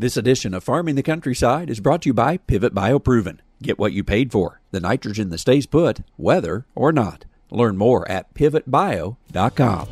This 0.00 0.16
edition 0.16 0.54
of 0.54 0.62
Farming 0.62 0.94
the 0.94 1.02
Countryside 1.02 1.68
is 1.68 1.80
brought 1.80 2.02
to 2.02 2.10
you 2.10 2.14
by 2.14 2.36
Pivot 2.36 2.72
BioProven. 2.72 3.40
Get 3.60 3.80
what 3.80 3.92
you 3.92 4.04
paid 4.04 4.30
for 4.30 4.60
the 4.70 4.78
nitrogen 4.78 5.30
that 5.30 5.38
stays 5.38 5.66
put, 5.66 6.02
whether 6.16 6.66
or 6.76 6.92
not. 6.92 7.24
Learn 7.50 7.76
more 7.76 8.08
at 8.08 8.32
pivotbio.com. 8.32 9.88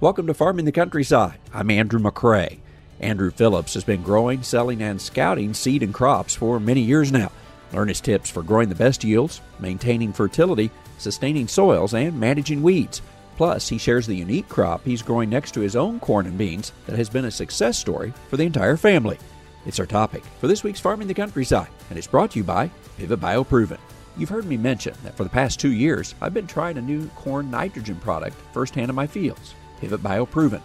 Welcome 0.00 0.26
to 0.26 0.34
Farming 0.34 0.64
the 0.64 0.72
Countryside. 0.72 1.38
I'm 1.52 1.70
Andrew 1.70 2.00
McCrea. 2.00 2.58
Andrew 2.98 3.30
Phillips 3.30 3.74
has 3.74 3.84
been 3.84 4.02
growing, 4.02 4.42
selling, 4.42 4.82
and 4.82 5.00
scouting 5.00 5.54
seed 5.54 5.84
and 5.84 5.94
crops 5.94 6.34
for 6.34 6.58
many 6.58 6.80
years 6.80 7.12
now. 7.12 7.30
Learn 7.74 7.88
his 7.88 8.00
tips 8.00 8.30
for 8.30 8.44
growing 8.44 8.68
the 8.68 8.74
best 8.74 9.02
yields, 9.02 9.40
maintaining 9.58 10.12
fertility, 10.12 10.70
sustaining 10.98 11.48
soils, 11.48 11.92
and 11.92 12.18
managing 12.18 12.62
weeds. 12.62 13.02
Plus, 13.36 13.68
he 13.68 13.78
shares 13.78 14.06
the 14.06 14.14
unique 14.14 14.48
crop 14.48 14.84
he's 14.84 15.02
growing 15.02 15.28
next 15.28 15.52
to 15.54 15.60
his 15.60 15.74
own 15.74 15.98
corn 15.98 16.26
and 16.26 16.38
beans 16.38 16.72
that 16.86 16.96
has 16.96 17.08
been 17.08 17.24
a 17.24 17.30
success 17.30 17.76
story 17.76 18.14
for 18.28 18.36
the 18.36 18.44
entire 18.44 18.76
family. 18.76 19.18
It's 19.66 19.80
our 19.80 19.86
topic 19.86 20.22
for 20.40 20.46
this 20.46 20.62
week's 20.62 20.78
Farming 20.78 21.08
the 21.08 21.14
Countryside, 21.14 21.68
and 21.90 21.98
it's 21.98 22.06
brought 22.06 22.30
to 22.32 22.38
you 22.38 22.44
by 22.44 22.70
Pivot 22.96 23.18
BioProven. 23.18 23.78
You've 24.16 24.28
heard 24.28 24.44
me 24.44 24.56
mention 24.56 24.94
that 25.02 25.16
for 25.16 25.24
the 25.24 25.30
past 25.30 25.58
two 25.58 25.72
years, 25.72 26.14
I've 26.20 26.34
been 26.34 26.46
trying 26.46 26.78
a 26.78 26.82
new 26.82 27.08
corn 27.08 27.50
nitrogen 27.50 27.96
product 27.96 28.36
firsthand 28.52 28.88
in 28.88 28.94
my 28.94 29.08
fields, 29.08 29.54
Pivot 29.80 30.00
BioProven. 30.00 30.62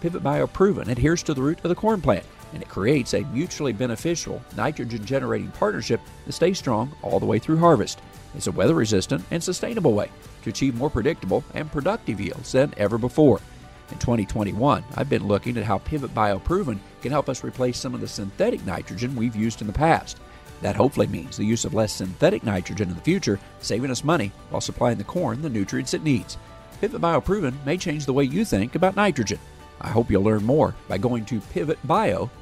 Pivot 0.00 0.22
BioProven 0.22 0.86
adheres 0.86 1.24
to 1.24 1.34
the 1.34 1.42
root 1.42 1.58
of 1.64 1.70
the 1.70 1.74
corn 1.74 2.00
plant, 2.00 2.24
and 2.52 2.62
it 2.62 2.68
creates 2.68 3.14
a 3.14 3.24
mutually 3.24 3.72
beneficial 3.72 4.42
nitrogen 4.56 5.04
generating 5.04 5.50
partnership 5.52 6.00
that 6.26 6.32
stays 6.32 6.58
strong 6.58 6.94
all 7.02 7.20
the 7.20 7.26
way 7.26 7.38
through 7.38 7.58
harvest. 7.58 8.00
It's 8.34 8.46
a 8.46 8.52
weather 8.52 8.74
resistant 8.74 9.24
and 9.30 9.42
sustainable 9.42 9.92
way 9.92 10.10
to 10.42 10.50
achieve 10.50 10.74
more 10.74 10.90
predictable 10.90 11.44
and 11.54 11.70
productive 11.70 12.20
yields 12.20 12.52
than 12.52 12.74
ever 12.76 12.98
before. 12.98 13.40
In 13.90 13.98
2021, 13.98 14.84
I've 14.96 15.10
been 15.10 15.26
looking 15.26 15.56
at 15.58 15.64
how 15.64 15.78
Pivot 15.78 16.14
BioProven 16.14 16.78
can 17.02 17.12
help 17.12 17.28
us 17.28 17.44
replace 17.44 17.78
some 17.78 17.94
of 17.94 18.00
the 18.00 18.08
synthetic 18.08 18.64
nitrogen 18.64 19.14
we've 19.14 19.36
used 19.36 19.60
in 19.60 19.66
the 19.66 19.72
past. 19.72 20.18
That 20.62 20.76
hopefully 20.76 21.08
means 21.08 21.36
the 21.36 21.44
use 21.44 21.64
of 21.64 21.74
less 21.74 21.92
synthetic 21.92 22.42
nitrogen 22.44 22.88
in 22.88 22.94
the 22.94 23.02
future, 23.02 23.38
saving 23.60 23.90
us 23.90 24.04
money 24.04 24.32
while 24.48 24.60
supplying 24.60 24.96
the 24.96 25.04
corn 25.04 25.42
the 25.42 25.50
nutrients 25.50 25.92
it 25.92 26.04
needs. 26.04 26.38
Pivot 26.80 27.00
BioProven 27.00 27.52
may 27.66 27.76
change 27.76 28.06
the 28.06 28.12
way 28.12 28.24
you 28.24 28.44
think 28.44 28.74
about 28.74 28.96
nitrogen. 28.96 29.38
I 29.80 29.88
hope 29.88 30.10
you'll 30.10 30.22
learn 30.22 30.44
more 30.44 30.74
by 30.88 30.98
going 30.98 31.24
to 31.26 31.40
pivotbio.com. 31.40 32.41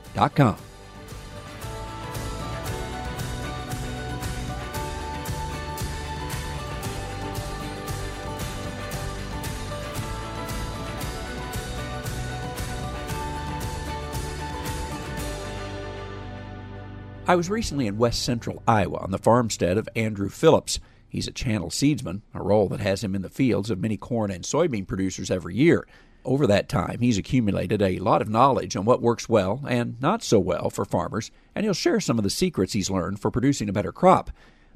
I 17.30 17.36
was 17.36 17.48
recently 17.48 17.86
in 17.86 17.96
west 17.96 18.22
central 18.22 18.60
Iowa 18.66 18.98
on 18.98 19.12
the 19.12 19.18
farmstead 19.18 19.78
of 19.78 19.88
Andrew 19.94 20.28
Phillips. 20.28 20.80
He's 21.08 21.28
a 21.28 21.32
channel 21.32 21.70
seedsman, 21.70 22.22
a 22.34 22.42
role 22.42 22.68
that 22.70 22.80
has 22.80 23.04
him 23.04 23.14
in 23.14 23.22
the 23.22 23.28
fields 23.28 23.70
of 23.70 23.78
many 23.78 23.96
corn 23.96 24.32
and 24.32 24.42
soybean 24.42 24.88
producers 24.88 25.30
every 25.30 25.54
year. 25.54 25.86
Over 26.24 26.46
that 26.46 26.68
time, 26.68 26.98
he's 27.00 27.18
accumulated 27.18 27.80
a 27.80 27.98
lot 27.98 28.20
of 28.20 28.28
knowledge 28.28 28.76
on 28.76 28.84
what 28.84 29.00
works 29.00 29.28
well 29.28 29.62
and 29.66 30.00
not 30.00 30.22
so 30.22 30.38
well 30.38 30.68
for 30.68 30.84
farmers, 30.84 31.30
and 31.54 31.64
he'll 31.64 31.74
share 31.74 32.00
some 32.00 32.18
of 32.18 32.24
the 32.24 32.30
secrets 32.30 32.74
he's 32.74 32.90
learned 32.90 33.20
for 33.20 33.30
producing 33.30 33.68
a 33.68 33.72
better 33.72 33.92
crop. 33.92 34.30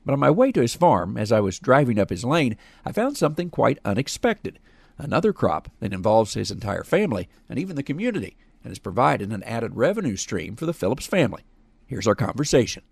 But 0.07 0.13
on 0.13 0.21
my 0.21 0.31
way 0.31 0.53
to 0.53 0.63
his 0.63 0.75
farm, 0.75 1.17
as 1.17 1.33
I 1.33 1.41
was 1.41 1.59
driving 1.59 1.99
up 1.99 2.11
his 2.11 2.25
lane, 2.25 2.57
I 2.85 2.93
found 2.93 3.17
something 3.17 3.51
quite 3.51 3.79
unexpected 3.85 4.59
another 4.99 5.33
crop 5.33 5.71
that 5.81 5.93
involves 5.93 6.35
his 6.35 6.51
entire 6.51 6.85
family 6.85 7.29
and 7.49 7.59
even 7.59 7.77
the 7.77 7.83
community, 7.83 8.37
and 8.63 8.71
has 8.71 8.79
provided 8.79 9.33
an 9.33 9.43
added 9.43 9.77
revenue 9.77 10.17
stream 10.17 10.57
for 10.57 10.67
the 10.67 10.75
Phillips 10.75 11.07
family. 11.07 11.43
Here's 11.87 12.07
our 12.07 12.15
conversation. 12.15 12.83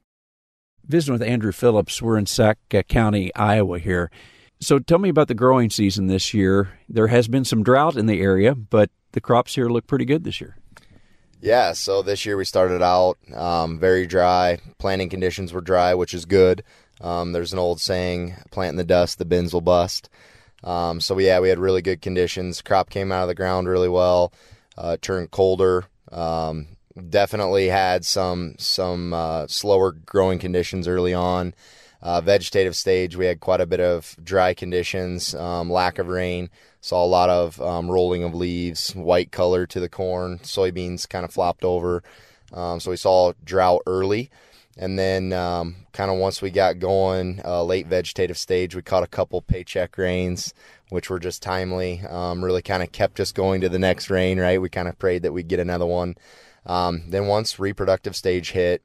Visiting 0.85 1.13
with 1.13 1.23
Andrew 1.23 1.53
Phillips, 1.53 2.03
we're 2.03 2.19
in 2.19 2.27
Sac 2.27 2.59
uh, 2.75 2.83
County, 2.83 3.35
Iowa 3.35 3.79
here. 3.79 4.11
So 4.63 4.79
tell 4.79 4.99
me 4.99 5.09
about 5.09 5.27
the 5.27 5.35
growing 5.35 5.71
season 5.71 6.07
this 6.07 6.33
year. 6.33 6.79
There 6.89 7.09
has 7.09 7.27
been 7.27 7.45
some 7.45 7.65
drought 7.65 7.97
in 7.97 8.07
the 8.07 8.21
area, 8.21 8.55
but 8.55 8.91
the 9.11 9.21
crops 9.21 9.57
here 9.57 9.69
look 9.69 9.89
pretty 9.89 10.05
good 10.05 10.23
this 10.23 10.41
year. 10.41 10.57
Yeah, 11.41 11.73
so 11.73 12.01
this 12.01 12.25
year 12.25 12.37
we 12.37 12.45
started 12.45 12.81
out 12.81 13.19
um, 13.35 13.81
very 13.81 14.07
dry. 14.07 14.59
Planting 14.79 15.09
conditions 15.09 15.53
were 15.53 15.61
dry, 15.61 15.95
which 15.95 16.15
is 16.15 16.27
good. 16.27 16.63
Um, 17.01 17.33
there's 17.33 17.53
an 17.53 17.59
old 17.59 17.81
saying, 17.81 18.37
plant 18.53 18.71
in 18.71 18.77
the 18.77 18.85
dust, 18.85 19.19
the 19.19 19.25
bins 19.25 19.53
will 19.53 19.63
bust. 19.63 20.09
Um, 20.63 21.01
so, 21.01 21.19
yeah, 21.19 21.41
we 21.41 21.49
had 21.49 21.59
really 21.59 21.83
good 21.83 22.01
conditions. 22.01 22.63
Crop 22.63 22.89
came 22.89 23.11
out 23.11 23.23
of 23.23 23.29
the 23.29 23.35
ground 23.35 23.69
really 23.69 23.89
well, 23.89 24.33
uh, 24.79 24.97
turned 25.03 25.33
colder. 25.33 25.87
Um, 26.13 26.69
definitely 27.09 27.67
had 27.67 28.05
some 28.05 28.55
some 28.59 29.13
uh, 29.13 29.49
slower 29.49 29.91
growing 29.91 30.39
conditions 30.39 30.87
early 30.87 31.15
on. 31.15 31.53
Uh, 32.03 32.21
vegetative 32.21 32.75
stage, 32.75 33.17
we 33.17 33.27
had 33.27 33.39
quite 33.39 33.61
a 33.61 33.67
bit 33.67 33.81
of 33.81 34.17
dry 34.23 34.55
conditions, 34.55 35.35
um, 35.35 35.71
lack 35.71 35.99
of 35.99 36.09
rain. 36.09 36.51
Saw 36.81 37.05
a 37.05 37.07
lot 37.07 37.31
of 37.31 37.61
um, 37.63 37.89
rolling 37.89 38.25
of 38.25 38.35
leaves, 38.35 38.91
white 38.93 39.31
color 39.31 39.67
to 39.67 39.79
the 39.79 39.89
corn. 39.89 40.41
Soybeans 40.41 41.09
kind 41.09 41.25
of 41.25 41.33
flopped 41.33 41.65
over. 41.65 42.03
Um, 42.53 42.81
so 42.81 42.91
we 42.91 42.97
saw 42.97 43.33
drought 43.45 43.83
early. 43.87 44.31
And 44.77 44.99
then, 44.99 45.33
um, 45.33 45.77
kind 45.93 46.11
of 46.11 46.17
once 46.17 46.43
we 46.43 46.51
got 46.51 46.79
going, 46.79 47.41
uh, 47.45 47.63
late 47.63 47.87
vegetative 47.87 48.39
stage, 48.39 48.75
we 48.75 48.83
caught 48.83 49.03
a 49.03 49.09
couple 49.09 49.41
paycheck 49.43 49.97
rains, 49.99 50.55
which 50.89 51.11
were 51.11 51.21
just 51.21 51.43
timely. 51.43 52.03
Um, 52.09 52.43
really 52.43 52.63
kind 52.63 52.83
of 52.83 52.91
kept 52.91 53.21
us 53.21 53.33
going 53.33 53.61
to 53.61 53.69
the 53.69 53.79
next 53.79 54.11
rain, 54.11 54.41
right? 54.41 54.61
We 54.61 54.71
kind 54.71 54.89
of 54.89 54.99
prayed 54.99 55.23
that 55.23 55.33
we'd 55.33 55.49
get 55.49 55.61
another 55.61 55.87
one. 55.87 56.17
Um, 56.65 57.05
then 57.09 57.27
once 57.27 57.59
reproductive 57.59 58.17
stage 58.17 58.53
hit, 58.53 58.83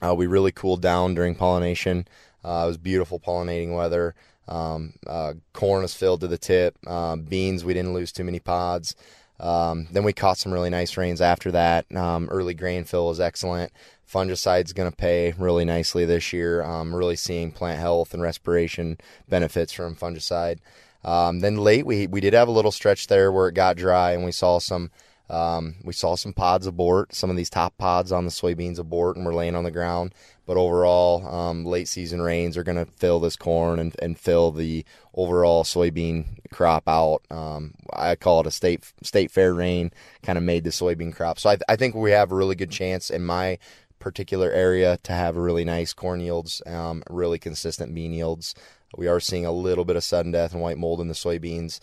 uh, 0.00 0.14
we 0.14 0.26
really 0.26 0.52
cooled 0.52 0.82
down 0.82 1.14
during 1.14 1.34
pollination. 1.34 2.08
Uh, 2.44 2.62
it 2.64 2.68
was 2.68 2.78
beautiful 2.78 3.18
pollinating 3.18 3.74
weather. 3.74 4.14
Um, 4.46 4.94
uh, 5.06 5.34
corn 5.52 5.82
was 5.82 5.94
filled 5.94 6.20
to 6.22 6.28
the 6.28 6.38
tip. 6.38 6.76
Uh, 6.86 7.16
beans, 7.16 7.64
we 7.64 7.74
didn't 7.74 7.94
lose 7.94 8.12
too 8.12 8.24
many 8.24 8.40
pods. 8.40 8.96
Um, 9.40 9.86
then 9.92 10.04
we 10.04 10.12
caught 10.12 10.38
some 10.38 10.52
really 10.52 10.70
nice 10.70 10.96
rains 10.96 11.20
after 11.20 11.52
that. 11.52 11.84
Um, 11.94 12.28
early 12.30 12.54
grain 12.54 12.84
fill 12.84 13.08
was 13.08 13.20
excellent. 13.20 13.72
Fungicide's 14.10 14.72
going 14.72 14.90
to 14.90 14.96
pay 14.96 15.34
really 15.38 15.64
nicely 15.64 16.04
this 16.04 16.32
year. 16.32 16.62
Um, 16.62 16.94
really 16.94 17.16
seeing 17.16 17.52
plant 17.52 17.78
health 17.78 18.14
and 18.14 18.22
respiration 18.22 18.98
benefits 19.28 19.72
from 19.72 19.94
fungicide. 19.94 20.58
Um, 21.04 21.40
then 21.40 21.58
late, 21.58 21.86
we 21.86 22.06
we 22.06 22.20
did 22.20 22.34
have 22.34 22.48
a 22.48 22.52
little 22.52 22.72
stretch 22.72 23.06
there 23.06 23.30
where 23.30 23.48
it 23.48 23.54
got 23.54 23.76
dry, 23.76 24.12
and 24.12 24.24
we 24.24 24.32
saw 24.32 24.58
some 24.58 24.90
um, 25.30 25.76
we 25.84 25.92
saw 25.92 26.14
some 26.14 26.32
pods 26.32 26.66
abort, 26.66 27.14
some 27.14 27.30
of 27.30 27.36
these 27.36 27.50
top 27.50 27.76
pods 27.76 28.12
on 28.12 28.24
the 28.24 28.30
soybeans 28.30 28.78
abort, 28.78 29.16
and 29.16 29.26
were 29.26 29.34
laying 29.34 29.54
on 29.54 29.64
the 29.64 29.70
ground. 29.70 30.14
But 30.46 30.56
overall, 30.56 31.26
um, 31.26 31.66
late 31.66 31.88
season 31.88 32.22
rains 32.22 32.56
are 32.56 32.64
going 32.64 32.78
to 32.78 32.90
fill 32.90 33.20
this 33.20 33.36
corn 33.36 33.78
and, 33.78 33.94
and 34.00 34.18
fill 34.18 34.50
the 34.50 34.84
overall 35.14 35.64
soybean 35.64 36.38
crop 36.50 36.88
out. 36.88 37.20
Um, 37.30 37.74
I 37.92 38.14
call 38.14 38.40
it 38.40 38.46
a 38.46 38.50
state 38.50 38.90
state 39.02 39.30
fair 39.30 39.52
rain, 39.52 39.90
kind 40.22 40.38
of 40.38 40.44
made 40.44 40.64
the 40.64 40.70
soybean 40.70 41.14
crop. 41.14 41.38
So 41.38 41.50
I, 41.50 41.58
I 41.68 41.76
think 41.76 41.94
we 41.94 42.12
have 42.12 42.32
a 42.32 42.36
really 42.36 42.54
good 42.54 42.70
chance 42.70 43.10
in 43.10 43.24
my 43.24 43.58
particular 43.98 44.50
area 44.50 44.98
to 45.02 45.12
have 45.12 45.36
really 45.36 45.64
nice 45.64 45.92
corn 45.92 46.20
yields, 46.20 46.62
um, 46.66 47.02
really 47.10 47.38
consistent 47.38 47.94
bean 47.94 48.12
yields. 48.12 48.54
We 48.96 49.06
are 49.06 49.20
seeing 49.20 49.44
a 49.44 49.52
little 49.52 49.84
bit 49.84 49.96
of 49.96 50.04
sudden 50.04 50.32
death 50.32 50.52
and 50.52 50.62
white 50.62 50.78
mold 50.78 51.00
in 51.00 51.08
the 51.08 51.14
soybeans. 51.14 51.80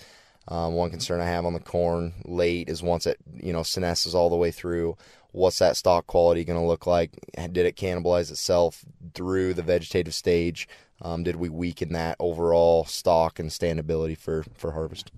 Um, 0.47 0.73
one 0.73 0.91
concern 0.91 1.21
I 1.21 1.25
have 1.25 1.45
on 1.45 1.53
the 1.53 1.59
corn 1.59 2.13
late 2.23 2.69
is 2.69 2.83
once 2.83 3.07
it 3.07 3.17
you 3.33 3.51
know 3.51 3.61
senesces 3.61 4.13
all 4.13 4.29
the 4.29 4.35
way 4.35 4.51
through, 4.51 4.97
what's 5.31 5.59
that 5.59 5.77
stalk 5.77 6.07
quality 6.07 6.43
going 6.43 6.59
to 6.59 6.65
look 6.65 6.85
like? 6.85 7.11
Did 7.35 7.65
it 7.65 7.75
cannibalize 7.75 8.31
itself 8.31 8.85
through 9.13 9.53
the 9.53 9.63
vegetative 9.63 10.13
stage? 10.13 10.67
Um, 11.01 11.23
did 11.23 11.35
we 11.35 11.49
weaken 11.49 11.93
that 11.93 12.15
overall 12.19 12.85
stalk 12.85 13.39
and 13.39 13.49
standability 13.49 14.17
for 14.17 14.45
for 14.55 14.73
harvest? 14.73 15.11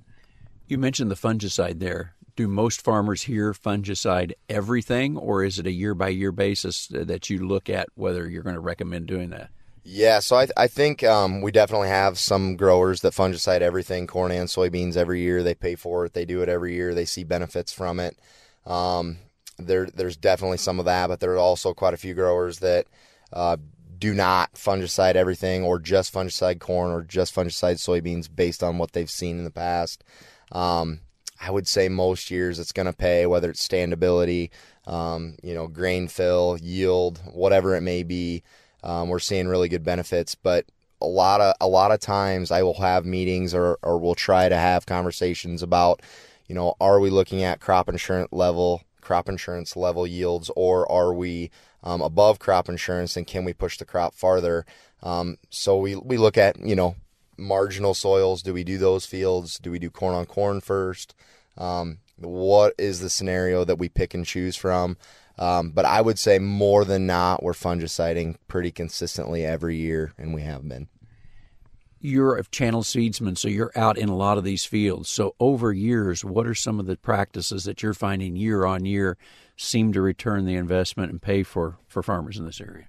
You 0.67 0.77
mentioned 0.77 1.11
the 1.11 1.15
fungicide 1.15 1.79
there. 1.79 2.13
Do 2.35 2.47
most 2.47 2.81
farmers 2.81 3.23
here 3.23 3.51
fungicide 3.51 4.33
everything, 4.47 5.17
or 5.17 5.43
is 5.43 5.59
it 5.59 5.65
a 5.65 5.71
year 5.71 5.95
by 5.95 6.09
year 6.09 6.31
basis 6.31 6.87
that 6.87 7.29
you 7.29 7.45
look 7.45 7.69
at 7.69 7.89
whether 7.95 8.29
you're 8.29 8.43
going 8.43 8.55
to 8.55 8.61
recommend 8.61 9.07
doing 9.07 9.31
that? 9.31 9.49
Yeah, 9.89 10.19
so 10.19 10.35
I, 10.35 10.47
I 10.57 10.67
think 10.67 11.01
um, 11.05 11.39
we 11.39 11.49
definitely 11.49 11.87
have 11.87 12.19
some 12.19 12.57
growers 12.57 12.99
that 13.01 13.13
fungicide 13.13 13.61
everything, 13.61 14.05
corn 14.05 14.33
and 14.33 14.49
soybeans 14.49 14.97
every 14.97 15.21
year. 15.21 15.43
They 15.43 15.55
pay 15.55 15.75
for 15.75 16.05
it. 16.05 16.11
They 16.13 16.25
do 16.25 16.41
it 16.41 16.49
every 16.49 16.73
year. 16.73 16.93
They 16.93 17.05
see 17.05 17.23
benefits 17.23 17.71
from 17.71 18.01
it. 18.01 18.19
Um, 18.65 19.19
there, 19.57 19.85
there's 19.85 20.17
definitely 20.17 20.57
some 20.57 20.79
of 20.79 20.85
that, 20.85 21.07
but 21.07 21.21
there 21.21 21.31
are 21.31 21.37
also 21.37 21.73
quite 21.73 21.93
a 21.93 21.97
few 21.97 22.13
growers 22.13 22.59
that 22.59 22.87
uh, 23.31 23.55
do 23.97 24.13
not 24.13 24.55
fungicide 24.55 25.15
everything, 25.15 25.63
or 25.63 25.79
just 25.79 26.13
fungicide 26.13 26.59
corn, 26.59 26.91
or 26.91 27.01
just 27.01 27.33
fungicide 27.33 27.75
soybeans 27.75 28.27
based 28.33 28.63
on 28.63 28.77
what 28.77 28.91
they've 28.91 29.09
seen 29.09 29.37
in 29.37 29.45
the 29.45 29.51
past. 29.51 30.03
Um, 30.51 30.99
I 31.39 31.49
would 31.49 31.65
say 31.65 31.87
most 31.87 32.29
years 32.29 32.59
it's 32.59 32.73
going 32.73 32.87
to 32.87 32.93
pay, 32.93 33.25
whether 33.25 33.49
it's 33.49 33.65
standability, 33.65 34.49
um, 34.85 35.37
you 35.41 35.53
know, 35.53 35.67
grain 35.67 36.09
fill, 36.09 36.57
yield, 36.61 37.21
whatever 37.31 37.73
it 37.73 37.81
may 37.81 38.03
be. 38.03 38.43
Um, 38.87 39.09
we're 39.09 39.19
seeing 39.19 39.49
really 39.49 39.67
good 39.67 39.83
benefits, 39.83 40.33
but 40.33 40.65
a 41.01 41.05
lot 41.05 41.41
of 41.41 41.53
a 41.59 41.67
lot 41.67 41.91
of 41.91 41.99
times 41.99 42.51
I 42.51 42.63
will 42.63 42.79
have 42.79 43.05
meetings 43.05 43.53
or 43.53 43.77
or 43.83 43.99
we'll 43.99 44.15
try 44.15 44.47
to 44.47 44.55
have 44.55 44.85
conversations 44.85 45.61
about, 45.61 46.01
you 46.47 46.55
know, 46.55 46.75
are 46.79 46.99
we 46.99 47.09
looking 47.09 47.43
at 47.43 47.59
crop 47.59 47.89
insurance 47.89 48.29
level 48.31 48.81
crop 49.01 49.29
insurance 49.29 49.75
level 49.75 50.07
yields 50.07 50.49
or 50.55 50.89
are 50.91 51.13
we 51.13 51.51
um, 51.83 52.01
above 52.01 52.39
crop 52.39 52.67
insurance 52.67 53.15
and 53.15 53.27
can 53.27 53.43
we 53.45 53.53
push 53.53 53.77
the 53.77 53.85
crop 53.85 54.15
farther? 54.15 54.65
Um, 55.03 55.37
so 55.49 55.77
we 55.77 55.97
we 55.97 56.15
look 56.17 56.37
at 56.37 56.57
you 56.57 56.75
know 56.75 56.95
marginal 57.37 57.93
soils. 57.93 58.41
Do 58.41 58.53
we 58.53 58.63
do 58.63 58.77
those 58.77 59.05
fields? 59.05 59.59
Do 59.59 59.69
we 59.69 59.79
do 59.79 59.89
corn 59.89 60.15
on 60.15 60.25
corn 60.25 60.61
first? 60.61 61.13
Um, 61.57 61.99
what 62.17 62.73
is 62.77 63.01
the 63.01 63.09
scenario 63.09 63.65
that 63.65 63.77
we 63.77 63.89
pick 63.89 64.13
and 64.13 64.25
choose 64.25 64.55
from? 64.55 64.97
Um, 65.37 65.69
but 65.71 65.85
I 65.85 66.01
would 66.01 66.17
say 66.17 66.39
more 66.39 66.83
than 66.83 67.05
not, 67.05 67.43
we're 67.43 67.53
fungiciding 67.53 68.37
pretty 68.47 68.71
consistently 68.71 69.45
every 69.45 69.75
year, 69.75 70.13
and 70.17 70.33
we 70.33 70.41
have 70.41 70.67
been. 70.67 70.87
You're 71.99 72.37
a 72.37 72.43
channel 72.45 72.83
seedsman, 72.83 73.37
so 73.37 73.47
you're 73.47 73.71
out 73.75 73.97
in 73.97 74.09
a 74.09 74.15
lot 74.15 74.37
of 74.37 74.43
these 74.43 74.65
fields. 74.65 75.09
So 75.09 75.35
over 75.39 75.73
years, 75.73 76.23
what 76.23 76.47
are 76.47 76.55
some 76.55 76.79
of 76.79 76.85
the 76.85 76.95
practices 76.95 77.63
that 77.65 77.81
you're 77.81 77.93
finding 77.93 78.35
year 78.35 78.65
on 78.65 78.85
year 78.85 79.17
seem 79.55 79.93
to 79.93 80.01
return 80.01 80.45
the 80.45 80.55
investment 80.55 81.11
and 81.11 81.21
pay 81.21 81.43
for 81.43 81.77
for 81.87 82.03
farmers 82.03 82.37
in 82.37 82.45
this 82.45 82.61
area? 82.61 82.87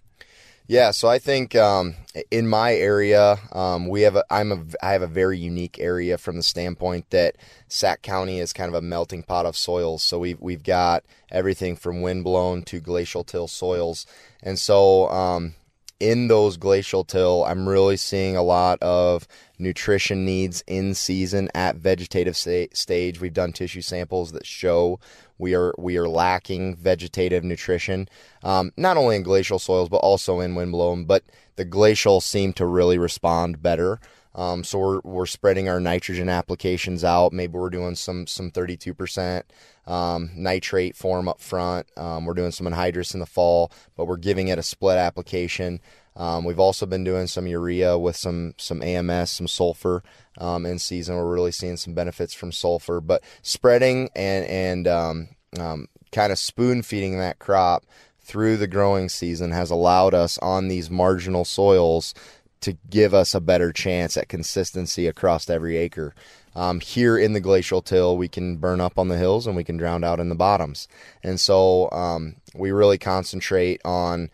Yeah, 0.71 0.91
so 0.91 1.09
I 1.09 1.19
think 1.19 1.57
um, 1.57 1.95
in 2.31 2.47
my 2.47 2.75
area, 2.75 3.39
um, 3.53 3.89
we 3.89 4.03
have 4.03 4.17
a, 4.17 4.25
I'm 4.29 4.53
a 4.53 4.63
I 4.83 4.93
have 4.93 5.01
a 5.01 5.07
very 5.07 5.39
unique 5.39 5.79
area 5.79 6.19
from 6.19 6.37
the 6.37 6.43
standpoint 6.43 7.09
that 7.09 7.37
Sac 7.69 8.03
County 8.03 8.39
is 8.39 8.53
kind 8.53 8.69
of 8.69 8.75
a 8.75 8.83
melting 8.83 9.23
pot 9.23 9.47
of 9.47 9.57
soils. 9.57 10.03
So 10.03 10.19
we've 10.19 10.39
we've 10.39 10.63
got 10.63 11.05
everything 11.31 11.75
from 11.75 12.03
windblown 12.03 12.65
to 12.65 12.81
glacial 12.81 13.25
till 13.25 13.49
soils, 13.49 14.05
and 14.43 14.59
so 14.59 15.09
um, 15.09 15.55
in 16.01 16.29
those 16.29 16.59
glacial 16.59 17.03
till, 17.03 17.45
I'm 17.45 17.67
really 17.67 17.97
seeing 17.97 18.37
a 18.37 18.43
lot 18.43 18.79
of 18.83 19.27
nutrition 19.59 20.27
needs 20.27 20.63
in 20.67 20.93
season 20.95 21.49
at 21.55 21.77
vegetative 21.77 22.37
sta- 22.37 22.69
stage. 22.75 23.23
We've 23.23 23.33
done 23.33 23.55
tissue 23.55 23.81
samples 23.81 24.33
that 24.33 24.45
show 24.45 25.01
we 25.39 25.55
are 25.55 25.75
we 25.79 25.97
are 25.97 26.09
lacking 26.09 26.77
vegetative 26.77 27.45
nutrition, 27.45 28.09
um, 28.43 28.73
not 28.77 28.97
only 28.97 29.17
in 29.17 29.23
glacial 29.23 29.59
soils 29.59 29.89
but 29.89 29.99
also 29.99 30.41
in 30.41 30.55
windblown. 30.55 31.05
But 31.05 31.25
the 31.57 31.65
glacial 31.65 32.21
seem 32.21 32.53
to 32.55 32.67
really 32.67 32.99
respond 32.99 33.63
better. 33.63 34.01
Um, 34.35 34.63
so 34.63 34.79
we're 34.79 35.01
we're 35.03 35.27
spreading 35.27 35.69
our 35.69 35.81
nitrogen 35.81 36.29
applications 36.29 37.03
out. 37.03 37.33
Maybe 37.33 37.55
we're 37.55 37.71
doing 37.71 37.97
some 37.97 38.27
some 38.27 38.51
32% 38.51 39.43
um, 39.87 40.31
nitrate 40.37 40.95
form 40.95 41.29
up 41.29 41.41
front. 41.41 41.87
Um, 41.97 42.25
we're 42.25 42.35
doing 42.35 42.53
some 42.53 42.67
anhydrous 42.67 43.15
in 43.15 43.21
the 43.21 43.27
fall, 43.27 43.73
but 43.97 44.05
we're 44.05 44.17
giving 44.17 44.49
it 44.49 44.59
a 44.59 44.63
split 44.63 44.99
application. 44.99 45.81
Um, 46.19 46.45
we've 46.45 46.59
also 46.59 46.85
been 46.85 47.05
doing 47.05 47.29
some 47.29 47.47
urea 47.47 47.97
with 47.97 48.17
some 48.17 48.55
some 48.59 48.83
AMS, 48.83 49.31
some 49.31 49.49
sulfur 49.49 50.03
um, 50.37 50.67
in 50.67 50.79
season. 50.79 51.17
We're 51.17 51.33
really 51.33 51.53
seeing 51.53 51.77
some 51.77 51.95
benefits 51.95 52.35
from 52.35 52.53
sulfur, 52.53 53.01
but 53.01 53.23
spreading 53.43 54.11
and 54.15 54.45
and 54.47 54.89
um, 54.89 55.29
um, 55.59 55.89
kind 56.13 56.33
of 56.33 56.39
spoon 56.39 56.83
feeding 56.83 57.19
that 57.19 57.39
crop 57.39 57.85
through 58.21 58.57
the 58.59 58.67
growing 58.67 59.09
season 59.09 59.53
has 59.53 59.71
allowed 59.71 60.13
us 60.13 60.37
on 60.39 60.69
these 60.69 60.91
marginal 60.91 61.45
soils 61.45 62.15
to 62.61 62.77
give 62.91 63.15
us 63.15 63.35
a 63.35 63.41
better 63.41 63.73
chance 63.73 64.17
at 64.17 64.29
consistency 64.29 65.07
across 65.07 65.49
every 65.49 65.77
acre. 65.77 66.15
Um, 66.57 66.81
here 66.81 67.17
in 67.17 67.35
the 67.35 67.41
glacial 67.41 67.81
till, 67.81 68.17
we 68.17 68.27
can 68.27 68.57
burn 68.57 68.81
up 68.81 68.99
on 68.99 69.07
the 69.07 69.17
hills 69.17 69.47
and 69.47 69.55
we 69.55 69.63
can 69.63 69.77
drown 69.77 70.03
out 70.03 70.19
in 70.19 70.29
the 70.29 70.35
bottoms. 70.35 70.89
And 71.23 71.39
so 71.39 71.89
um, 71.93 72.37
we 72.55 72.73
really 72.73 72.99
concentrate 72.99 73.81
on 73.85 74.31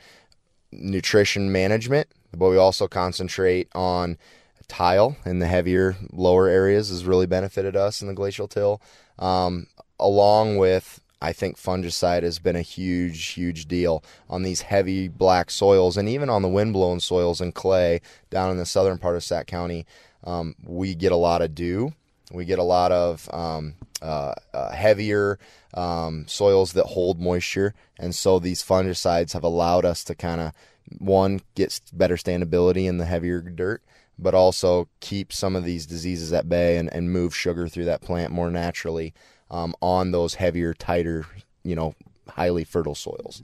nutrition 0.75 1.50
management, 1.50 2.09
but 2.32 2.50
we 2.50 2.56
also 2.56 2.88
concentrate 2.88 3.69
on 3.75 4.19
tile 4.67 5.17
in 5.26 5.41
the 5.41 5.47
heavier 5.47 5.97
lower 6.11 6.49
areas 6.49 6.88
has 6.88 7.05
really 7.05 7.26
benefited 7.26 7.76
us 7.76 8.00
in 8.00 8.09
the 8.09 8.15
glacial 8.15 8.49
till 8.49 8.81
um, 9.19 9.67
along 10.00 10.56
with 10.56 11.00
I 11.25 11.32
think 11.32 11.56
fungicide 11.56 12.23
has 12.23 12.38
been 12.38 12.56
a 12.56 12.61
huge, 12.61 13.29
huge 13.29 13.67
deal 13.67 14.05
on 14.29 14.43
these 14.43 14.61
heavy 14.61 15.09
black 15.09 15.50
soils 15.50 15.97
and 15.97 16.06
even 16.06 16.29
on 16.29 16.43
the 16.43 16.49
windblown 16.49 17.00
soils 17.00 17.41
and 17.41 17.55
clay 17.55 18.03
down 18.29 18.50
in 18.50 18.59
the 18.59 18.67
southern 18.67 18.99
part 18.99 19.17
of 19.17 19.25
Sac 19.25 19.47
County. 19.47 19.87
Um, 20.23 20.55
we 20.62 20.94
get 20.94 21.12
a 21.12 21.17
lot 21.17 21.41
of 21.41 21.55
dew. 21.55 21.94
We 22.31 22.44
get 22.44 22.59
a 22.59 22.65
lot 22.65 22.93
of 22.93 23.32
um, 23.32 23.75
uh, 24.04 24.34
uh, 24.52 24.70
heavier 24.72 25.38
um, 25.72 26.26
soils 26.28 26.74
that 26.74 26.86
hold 26.86 27.20
moisture, 27.20 27.74
and 27.98 28.14
so 28.14 28.38
these 28.38 28.62
fungicides 28.62 29.32
have 29.32 29.44
allowed 29.44 29.84
us 29.84 30.04
to 30.04 30.14
kind 30.14 30.40
of 30.40 30.52
one 30.98 31.40
get 31.54 31.80
better 31.92 32.16
standability 32.16 32.84
in 32.84 32.98
the 32.98 33.06
heavier 33.06 33.40
dirt, 33.40 33.82
but 34.18 34.34
also 34.34 34.88
keep 35.00 35.32
some 35.32 35.56
of 35.56 35.64
these 35.64 35.86
diseases 35.86 36.32
at 36.32 36.48
bay 36.48 36.76
and, 36.76 36.92
and 36.92 37.10
move 37.10 37.34
sugar 37.34 37.66
through 37.66 37.86
that 37.86 38.02
plant 38.02 38.30
more 38.30 38.50
naturally 38.50 39.14
um, 39.50 39.74
on 39.80 40.10
those 40.10 40.34
heavier, 40.34 40.74
tighter, 40.74 41.26
you 41.62 41.74
know, 41.74 41.94
highly 42.28 42.64
fertile 42.64 42.94
soils. 42.94 43.42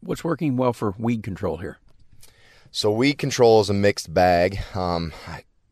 What's 0.00 0.24
working 0.24 0.56
well 0.56 0.72
for 0.72 0.94
weed 0.98 1.22
control 1.22 1.58
here? 1.58 1.78
So 2.72 2.90
weed 2.90 3.18
control 3.18 3.60
is 3.60 3.70
a 3.70 3.74
mixed 3.74 4.12
bag. 4.12 4.58
Um, 4.74 5.12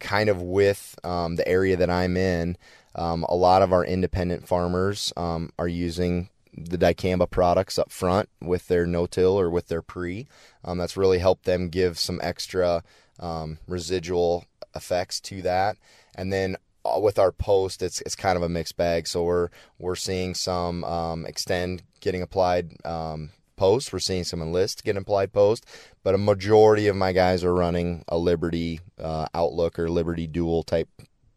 kind 0.01 0.29
of 0.29 0.43
with 0.43 0.99
um, 1.05 1.37
the 1.37 1.47
area 1.47 1.77
that 1.77 1.91
I'm 1.91 2.17
in, 2.17 2.57
um, 2.95 3.25
a 3.29 3.35
lot 3.35 3.63
of 3.63 3.73
our 3.73 3.85
independent 3.85 4.47
farmers 4.47 5.13
um, 5.17 5.51
are 5.59 5.69
using 5.69 6.29
the 6.53 6.79
dicamba 6.79 7.31
products 7.31 7.79
up 7.79 7.91
front 7.91 8.29
with 8.41 8.69
their 8.69 8.87
no-till 8.87 9.39
or 9.39 9.49
with 9.49 9.69
their 9.69 9.83
pre. 9.83 10.27
Um, 10.65 10.79
that's 10.79 10.97
really 10.97 11.19
helped 11.19 11.45
them 11.45 11.69
give 11.69 11.99
some 11.99 12.21
extra 12.23 12.83
um, 13.19 13.59
residual 13.67 14.45
effects 14.75 15.21
to 15.21 15.43
that. 15.43 15.77
And 16.15 16.33
then 16.33 16.57
uh, 16.85 16.99
with 16.99 17.19
our 17.19 17.33
post, 17.33 17.83
it's 17.83 18.01
it's 18.03 18.17
kind 18.17 18.37
of 18.37 18.43
a 18.43 18.49
mixed 18.49 18.77
bag. 18.77 19.07
So 19.07 19.23
we're 19.23 19.49
we're 19.79 19.97
seeing 19.97 20.35
some 20.35 20.83
um, 20.85 21.25
Xtend 21.29 21.81
getting 22.01 22.23
applied 22.23 22.73
um, 22.85 23.31
post. 23.57 23.93
We're 23.93 23.99
seeing 23.99 24.25
some 24.25 24.43
enlist 24.43 24.85
get 24.85 24.97
applied 24.97 25.33
post, 25.33 25.67
but 26.03 26.15
a 26.15 26.19
majority 26.19 26.89
of 26.89 26.97
my 26.97 27.13
guys 27.13 27.45
are 27.45 27.55
running 27.55 28.05
a 28.09 28.19
Liberty 28.19 28.81
uh, 28.99 29.27
Outlook 29.35 29.79
or 29.79 29.89
Liberty 29.89 30.27
Dual 30.27 30.63
type 30.63 30.89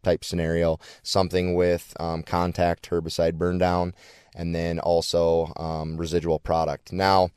type 0.04 0.24
scenario, 0.24 0.80
something 1.02 1.56
with 1.56 1.94
um, 2.00 2.24
contact 2.24 2.90
herbicide 2.90 3.36
burn 3.36 3.58
down, 3.58 3.94
and 4.36 4.54
then 4.54 4.80
also 4.80 5.52
um, 5.58 5.98
residual 5.98 6.40
product. 6.40 6.92
Now, 6.92 7.30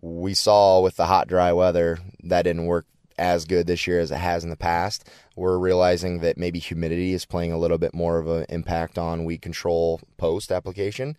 we 0.00 0.34
saw 0.34 0.80
with 0.80 0.96
the 0.96 1.06
hot, 1.06 1.28
dry 1.28 1.52
weather 1.52 1.98
that 2.22 2.42
didn't 2.42 2.66
work 2.66 2.86
as 3.18 3.44
good 3.44 3.66
this 3.66 3.86
year 3.86 4.00
as 4.00 4.10
it 4.10 4.16
has 4.16 4.44
in 4.44 4.50
the 4.50 4.56
past. 4.56 5.08
We're 5.34 5.58
realizing 5.58 6.20
that 6.20 6.38
maybe 6.38 6.58
humidity 6.58 7.12
is 7.12 7.24
playing 7.24 7.52
a 7.52 7.58
little 7.58 7.78
bit 7.78 7.94
more 7.94 8.18
of 8.18 8.28
an 8.28 8.46
impact 8.48 8.96
on 8.96 9.24
weed 9.24 9.42
control 9.42 10.00
post 10.16 10.52
application. 10.52 11.16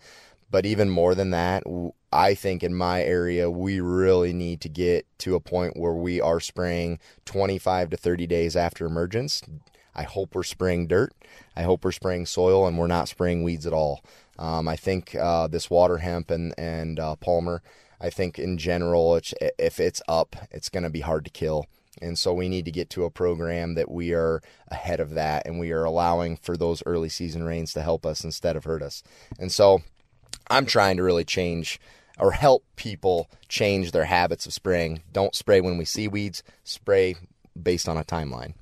But 0.51 0.65
even 0.65 0.89
more 0.89 1.13
than 1.13 1.29
that, 1.31 1.63
I 2.11 2.33
think 2.33 2.63
in 2.63 2.73
my 2.73 3.03
area, 3.03 3.51
we 3.51 3.79
really 3.81 4.33
need 4.33 4.61
to 4.61 4.69
get 4.69 5.05
to 5.19 5.35
a 5.35 5.39
point 5.39 5.77
where 5.77 5.93
we 5.93 6.19
are 6.19 6.39
spraying 6.39 6.99
25 7.25 7.91
to 7.91 7.97
30 7.97 8.25
days 8.25 8.55
after 8.55 8.85
emergence. 8.85 9.43
I 9.99 10.03
hope 10.03 10.33
we're 10.33 10.43
spraying 10.43 10.87
dirt. 10.87 11.13
I 11.57 11.63
hope 11.63 11.83
we're 11.83 11.91
spraying 11.91 12.25
soil 12.25 12.65
and 12.65 12.77
we're 12.77 12.87
not 12.87 13.09
spraying 13.09 13.43
weeds 13.43 13.67
at 13.67 13.73
all. 13.73 14.01
Um, 14.37 14.65
I 14.65 14.77
think 14.77 15.13
uh, 15.13 15.47
this 15.47 15.69
water 15.69 15.97
hemp 15.97 16.31
and, 16.31 16.53
and 16.57 16.97
uh, 17.01 17.17
Palmer, 17.17 17.61
I 17.99 18.09
think 18.09 18.39
in 18.39 18.57
general, 18.57 19.17
it's, 19.17 19.33
if 19.41 19.77
it's 19.77 20.01
up, 20.07 20.37
it's 20.51 20.69
going 20.69 20.83
to 20.83 20.89
be 20.89 21.01
hard 21.01 21.25
to 21.25 21.31
kill. 21.31 21.65
And 22.01 22.17
so 22.17 22.33
we 22.33 22.47
need 22.47 22.63
to 22.63 22.71
get 22.71 22.89
to 22.91 23.03
a 23.03 23.09
program 23.09 23.73
that 23.73 23.91
we 23.91 24.13
are 24.13 24.41
ahead 24.69 25.01
of 25.01 25.15
that 25.15 25.45
and 25.45 25.59
we 25.59 25.73
are 25.73 25.83
allowing 25.83 26.37
for 26.37 26.55
those 26.55 26.81
early 26.85 27.09
season 27.09 27.43
rains 27.43 27.73
to 27.73 27.81
help 27.81 28.05
us 28.05 28.23
instead 28.23 28.55
of 28.55 28.63
hurt 28.63 28.81
us. 28.81 29.03
And 29.37 29.51
so 29.51 29.81
I'm 30.49 30.65
trying 30.65 30.95
to 30.95 31.03
really 31.03 31.25
change 31.25 31.77
or 32.17 32.31
help 32.31 32.63
people 32.77 33.29
change 33.49 33.91
their 33.91 34.05
habits 34.05 34.45
of 34.45 34.53
spraying. 34.53 35.03
Don't 35.11 35.35
spray 35.35 35.59
when 35.59 35.77
we 35.77 35.83
see 35.83 36.07
weeds, 36.07 36.41
spray 36.63 37.17
based 37.61 37.89
on 37.89 37.97
a 37.97 38.05
timeline. 38.05 38.53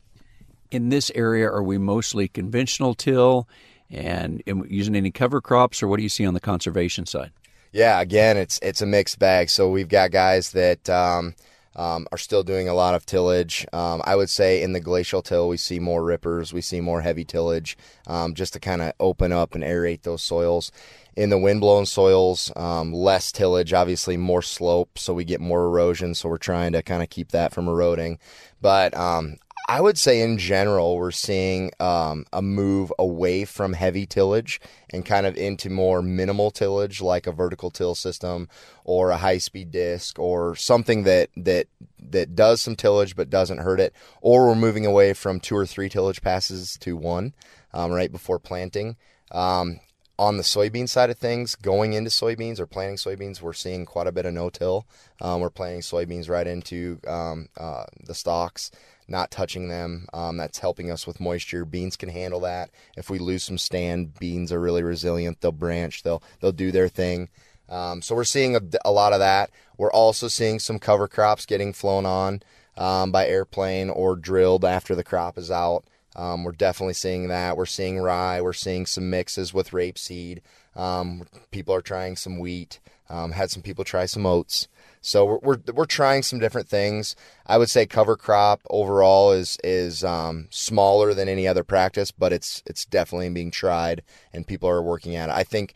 In 0.71 0.89
this 0.89 1.11
area, 1.15 1.47
are 1.47 1.63
we 1.63 1.77
mostly 1.77 2.27
conventional 2.27 2.93
till 2.93 3.47
and 3.89 4.43
using 4.45 4.95
any 4.95 5.11
cover 5.11 5.39
crops, 5.39 5.81
or 5.81 5.87
what 5.87 5.97
do 5.97 6.03
you 6.03 6.09
see 6.09 6.25
on 6.25 6.33
the 6.33 6.39
conservation 6.39 7.05
side? 7.05 7.31
Yeah, 7.71 8.01
again, 8.01 8.37
it's 8.37 8.59
it's 8.61 8.81
a 8.81 8.85
mixed 8.85 9.19
bag. 9.19 9.49
So 9.49 9.69
we've 9.69 9.89
got 9.89 10.11
guys 10.11 10.51
that 10.51 10.89
um, 10.89 11.35
um, 11.75 12.07
are 12.11 12.17
still 12.17 12.43
doing 12.43 12.67
a 12.67 12.73
lot 12.73 12.95
of 12.95 13.05
tillage. 13.05 13.65
Um, 13.71 14.01
I 14.03 14.15
would 14.15 14.29
say 14.29 14.61
in 14.61 14.73
the 14.73 14.79
glacial 14.79 15.21
till, 15.21 15.47
we 15.47 15.57
see 15.57 15.79
more 15.79 16.03
rippers, 16.03 16.53
we 16.53 16.61
see 16.61 16.81
more 16.81 17.01
heavy 17.01 17.23
tillage 17.23 17.77
um, 18.07 18.33
just 18.33 18.53
to 18.53 18.59
kind 18.59 18.81
of 18.81 18.93
open 18.99 19.31
up 19.31 19.53
and 19.53 19.63
aerate 19.63 20.01
those 20.01 20.23
soils. 20.23 20.71
In 21.15 21.29
the 21.29 21.37
windblown 21.37 21.85
soils, 21.85 22.51
um, 22.55 22.93
less 22.93 23.31
tillage, 23.31 23.73
obviously 23.73 24.17
more 24.17 24.41
slope, 24.41 24.99
so 24.99 25.13
we 25.13 25.23
get 25.23 25.41
more 25.41 25.65
erosion. 25.65 26.13
So 26.13 26.29
we're 26.29 26.37
trying 26.37 26.73
to 26.73 26.83
kind 26.83 27.01
of 27.01 27.09
keep 27.09 27.31
that 27.31 27.53
from 27.53 27.67
eroding. 27.67 28.19
But 28.61 28.95
um, 28.95 29.37
I 29.69 29.81
would 29.81 29.97
say 29.97 30.21
in 30.21 30.37
general, 30.37 30.95
we're 30.95 31.11
seeing 31.11 31.71
um, 31.81 32.25
a 32.31 32.41
move 32.41 32.93
away 32.97 33.43
from 33.43 33.73
heavy 33.73 34.05
tillage 34.05 34.61
and 34.91 35.05
kind 35.05 35.25
of 35.25 35.35
into 35.35 35.69
more 35.69 36.01
minimal 36.01 36.51
tillage, 36.51 37.01
like 37.01 37.27
a 37.27 37.33
vertical 37.33 37.69
till 37.69 37.93
system 37.93 38.47
or 38.85 39.11
a 39.11 39.17
high 39.17 39.39
speed 39.39 39.71
disc 39.71 40.17
or 40.17 40.55
something 40.55 41.03
that 41.03 41.29
that 41.35 41.67
that 41.99 42.33
does 42.33 42.61
some 42.61 42.77
tillage 42.77 43.17
but 43.17 43.29
doesn't 43.29 43.57
hurt 43.57 43.81
it. 43.81 43.93
Or 44.21 44.47
we're 44.47 44.55
moving 44.55 44.85
away 44.85 45.11
from 45.11 45.41
two 45.41 45.57
or 45.57 45.65
three 45.65 45.89
tillage 45.89 46.21
passes 46.21 46.77
to 46.79 46.95
one 46.95 47.33
um, 47.73 47.91
right 47.91 48.11
before 48.11 48.39
planting. 48.39 48.95
Um, 49.31 49.81
on 50.19 50.37
the 50.37 50.43
soybean 50.43 50.89
side 50.89 51.09
of 51.09 51.17
things, 51.17 51.55
going 51.55 51.93
into 51.93 52.09
soybeans 52.09 52.59
or 52.59 52.65
planting 52.65 52.95
soybeans, 52.95 53.41
we're 53.41 53.53
seeing 53.53 53.85
quite 53.85 54.07
a 54.07 54.11
bit 54.11 54.25
of 54.25 54.33
no-till. 54.33 54.87
Um, 55.21 55.41
we're 55.41 55.51
planting 55.51 55.81
soybeans 55.81 56.27
right 56.27 56.47
into 56.47 56.99
um, 57.07 57.49
uh, 57.55 57.83
the 58.03 58.15
stalks, 58.15 58.71
not 59.07 59.31
touching 59.31 59.67
them. 59.69 60.07
Um, 60.13 60.37
that's 60.37 60.59
helping 60.59 60.91
us 60.91 61.07
with 61.07 61.19
moisture. 61.19 61.65
Beans 61.65 61.95
can 61.95 62.09
handle 62.09 62.41
that. 62.41 62.69
If 62.95 63.09
we 63.09 63.19
lose 63.19 63.43
some 63.43 63.57
stand, 63.57 64.19
beans 64.19 64.51
are 64.51 64.59
really 64.59 64.83
resilient. 64.83 65.41
They'll 65.41 65.51
branch. 65.51 66.03
They'll 66.03 66.23
they'll 66.39 66.51
do 66.51 66.71
their 66.71 66.89
thing. 66.89 67.29
Um, 67.69 68.01
so 68.01 68.15
we're 68.15 68.23
seeing 68.23 68.55
a, 68.55 68.61
a, 68.85 68.91
lot 68.91 69.13
of 69.13 69.19
that. 69.19 69.49
We're 69.77 69.91
also 69.91 70.27
seeing 70.29 70.59
some 70.59 70.79
cover 70.79 71.07
crops 71.07 71.45
getting 71.45 71.73
flown 71.73 72.05
on 72.05 72.41
um, 72.77 73.11
by 73.11 73.27
airplane 73.27 73.89
or 73.89 74.15
drilled 74.15 74.63
after 74.63 74.95
the 74.95 75.03
crop 75.03 75.37
is 75.37 75.51
out. 75.51 75.83
Um, 76.15 76.43
we're 76.43 76.53
definitely 76.53 76.93
seeing 76.93 77.27
that. 77.27 77.57
We're 77.57 77.65
seeing 77.65 77.99
rye. 77.99 78.41
We're 78.41 78.53
seeing 78.53 78.85
some 78.85 79.09
mixes 79.09 79.53
with 79.53 79.71
rapeseed. 79.71 80.39
Um, 80.75 81.27
people 81.51 81.75
are 81.75 81.81
trying 81.81 82.15
some 82.15 82.39
wheat. 82.39 82.79
Um, 83.09 83.31
had 83.31 83.51
some 83.51 83.61
people 83.63 83.83
try 83.83 84.05
some 84.05 84.25
oats. 84.25 84.67
So 85.01 85.25
we're, 85.25 85.39
we're, 85.41 85.73
we're 85.73 85.85
trying 85.85 86.23
some 86.23 86.39
different 86.39 86.67
things. 86.67 87.15
I 87.45 87.57
would 87.57 87.69
say 87.69 87.85
cover 87.85 88.15
crop 88.15 88.61
overall 88.69 89.31
is 89.31 89.57
is 89.63 90.03
um, 90.03 90.47
smaller 90.49 91.13
than 91.13 91.29
any 91.29 91.47
other 91.47 91.63
practice, 91.63 92.11
but 92.11 92.33
it's 92.33 92.63
it's 92.65 92.85
definitely 92.85 93.29
being 93.29 93.51
tried 93.51 94.03
and 94.33 94.47
people 94.47 94.69
are 94.69 94.81
working 94.81 95.15
at 95.15 95.29
it. 95.29 95.35
I 95.35 95.43
think 95.43 95.75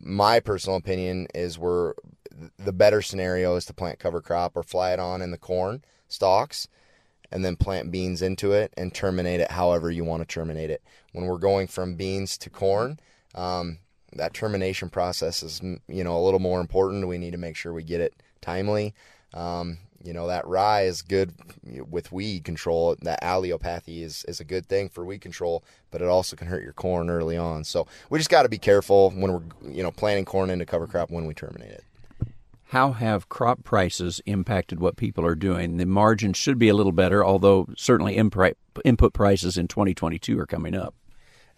my 0.00 0.40
personal 0.40 0.76
opinion 0.76 1.26
is 1.34 1.58
we're 1.58 1.94
the 2.58 2.72
better 2.72 3.00
scenario 3.00 3.56
is 3.56 3.64
to 3.66 3.72
plant 3.72 3.98
cover 3.98 4.20
crop 4.20 4.56
or 4.56 4.62
fly 4.62 4.92
it 4.92 5.00
on 5.00 5.22
in 5.22 5.30
the 5.30 5.38
corn 5.38 5.82
stalks 6.08 6.68
and 7.32 7.44
then 7.44 7.56
plant 7.56 7.90
beans 7.90 8.22
into 8.22 8.52
it 8.52 8.72
and 8.76 8.94
terminate 8.94 9.40
it 9.40 9.50
however 9.50 9.90
you 9.90 10.04
want 10.04 10.20
to 10.22 10.26
terminate 10.26 10.70
it. 10.70 10.82
When 11.12 11.26
we're 11.26 11.38
going 11.38 11.66
from 11.66 11.94
beans 11.94 12.38
to 12.38 12.50
corn, 12.50 13.00
um, 13.34 13.78
that 14.16 14.34
termination 14.34 14.90
process 14.90 15.42
is 15.42 15.60
you 15.62 16.04
know 16.04 16.16
a 16.16 16.22
little 16.24 16.40
more 16.40 16.60
important. 16.60 17.06
We 17.08 17.18
need 17.18 17.32
to 17.32 17.38
make 17.38 17.56
sure 17.56 17.72
we 17.72 17.82
get 17.82 18.00
it 18.00 18.14
timely. 18.40 18.94
Um, 19.34 19.78
you 20.02 20.12
know 20.12 20.26
that 20.28 20.46
rye 20.46 20.82
is 20.82 21.02
good 21.02 21.34
with 21.88 22.12
weed 22.12 22.44
control. 22.44 22.96
That 23.02 23.22
allelopathy 23.22 24.02
is 24.02 24.24
is 24.28 24.40
a 24.40 24.44
good 24.44 24.66
thing 24.66 24.88
for 24.88 25.04
weed 25.04 25.20
control, 25.20 25.64
but 25.90 26.02
it 26.02 26.08
also 26.08 26.36
can 26.36 26.48
hurt 26.48 26.62
your 26.62 26.72
corn 26.72 27.10
early 27.10 27.36
on. 27.36 27.64
So 27.64 27.86
we 28.10 28.18
just 28.18 28.30
got 28.30 28.42
to 28.42 28.48
be 28.48 28.58
careful 28.58 29.10
when 29.10 29.32
we're 29.32 29.70
you 29.70 29.82
know 29.82 29.90
planting 29.90 30.24
corn 30.24 30.50
into 30.50 30.66
cover 30.66 30.86
crop 30.86 31.10
when 31.10 31.26
we 31.26 31.34
terminate 31.34 31.70
it 31.70 31.84
how 32.70 32.92
have 32.92 33.28
crop 33.28 33.62
prices 33.62 34.20
impacted 34.26 34.80
what 34.80 34.96
people 34.96 35.24
are 35.24 35.36
doing? 35.36 35.76
The 35.76 35.86
margin 35.86 36.32
should 36.32 36.58
be 36.58 36.68
a 36.68 36.74
little 36.74 36.92
better, 36.92 37.24
although 37.24 37.68
certainly 37.76 38.16
input 38.16 39.12
prices 39.12 39.56
in 39.56 39.68
2022 39.68 40.38
are 40.38 40.46
coming 40.46 40.74
up. 40.74 40.94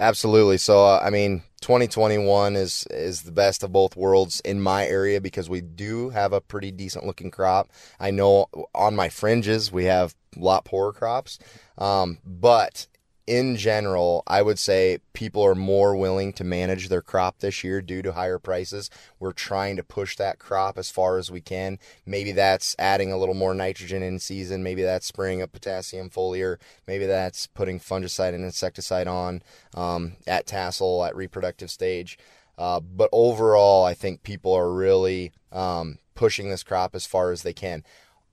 Absolutely. 0.01 0.59
So, 0.59 0.85
uh, 0.85 1.03
I 1.05 1.11
mean, 1.11 1.43
2021 1.61 2.55
is 2.55 2.87
is 2.91 3.23
the 3.23 3.33
best 3.33 3.65
of 3.65 3.73
both 3.73 3.97
worlds 3.97 4.41
in 4.45 4.61
my 4.61 4.87
area 4.87 5.21
because 5.21 5.51
we 5.51 5.61
do 5.61 6.11
have 6.11 6.33
a 6.33 6.41
pretty 6.41 6.71
decent 6.71 7.05
looking 7.05 7.31
crop. 7.33 7.71
I 7.99 8.13
know 8.13 8.47
on 8.75 8.95
my 8.95 9.09
fringes 9.09 9.73
we 9.73 9.87
have 9.87 10.15
a 10.37 10.41
lot 10.41 10.65
poorer 10.65 10.93
crops, 10.93 11.39
um, 11.79 12.19
but 12.25 12.87
in 13.29 13.57
general, 13.57 14.23
I 14.27 14.41
would 14.41 14.59
say 14.59 15.01
people 15.13 15.43
are 15.43 15.55
more 15.55 15.95
willing 15.95 16.33
to 16.33 16.45
manage 16.45 16.89
their 16.89 17.03
crop 17.03 17.41
this 17.41 17.63
year 17.63 17.83
due 17.83 18.01
to 18.01 18.13
higher 18.13 18.39
prices. 18.39 18.89
We're 19.21 19.33
trying 19.33 19.77
to 19.77 19.83
push 19.83 20.17
that 20.17 20.39
crop 20.39 20.79
as 20.79 20.91
far 20.91 21.19
as 21.19 21.31
we 21.31 21.43
can. 21.43 21.79
Maybe 22.07 22.33
that's 22.33 22.75
adding 22.79 23.13
a 23.13 23.19
little 23.19 23.35
more 23.35 23.53
nitrogen 23.53 24.03
in 24.03 24.19
season. 24.19 24.63
Maybe 24.63 24.83
that's 24.83 25.07
spraying 25.07 25.43
a 25.43 25.47
potassium 25.47 26.09
foliar. 26.09 26.57
Maybe 26.87 27.05
that's 27.05 27.47
putting 27.47 27.79
fungicide 27.79 28.35
and 28.35 28.45
insecticide 28.45 29.07
on 29.07 29.43
um, 29.75 30.17
at 30.27 30.47
tassel 30.47 31.05
at 31.05 31.15
reproductive 31.15 31.71
stage. 31.71 32.19
Uh, 32.57 32.81
but 32.81 33.11
overall, 33.13 33.85
I 33.85 33.93
think 33.93 34.23
people 34.23 34.55
are 34.55 34.73
really 34.73 35.33
um, 35.53 35.99
pushing 36.15 36.49
this 36.49 36.63
crop 36.63 36.95
as 36.95 37.05
far 37.05 37.31
as 37.31 37.43
they 37.43 37.53
can 37.53 37.85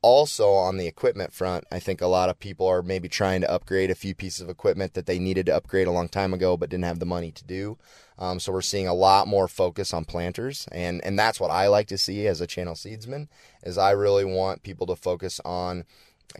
also 0.05 0.51
on 0.51 0.77
the 0.77 0.85
equipment 0.85 1.33
front, 1.33 1.63
I 1.71 1.79
think 1.79 1.99
a 1.99 2.05
lot 2.05 2.29
of 2.29 2.39
people 2.39 2.67
are 2.67 2.83
maybe 2.83 3.09
trying 3.09 3.41
to 3.41 3.49
upgrade 3.49 3.89
a 3.89 3.95
few 3.95 4.13
pieces 4.13 4.41
of 4.41 4.49
equipment 4.49 4.93
that 4.93 5.07
they 5.07 5.17
needed 5.17 5.47
to 5.47 5.55
upgrade 5.55 5.87
a 5.87 5.91
long 5.91 6.09
time 6.09 6.31
ago 6.31 6.55
but 6.55 6.69
didn't 6.69 6.85
have 6.85 6.99
the 6.99 7.07
money 7.07 7.31
to 7.31 7.43
do. 7.43 7.79
Um, 8.19 8.39
so 8.39 8.53
we're 8.53 8.61
seeing 8.61 8.87
a 8.87 8.93
lot 8.93 9.27
more 9.27 9.47
focus 9.47 9.95
on 9.95 10.05
planters, 10.05 10.67
and 10.71 11.03
and 11.03 11.17
that's 11.17 11.39
what 11.39 11.49
I 11.49 11.67
like 11.67 11.87
to 11.87 11.97
see 11.97 12.27
as 12.27 12.39
a 12.39 12.45
channel 12.45 12.75
seedsman. 12.75 13.29
Is 13.63 13.79
I 13.79 13.91
really 13.91 14.25
want 14.25 14.61
people 14.61 14.85
to 14.87 14.95
focus 14.95 15.41
on 15.43 15.85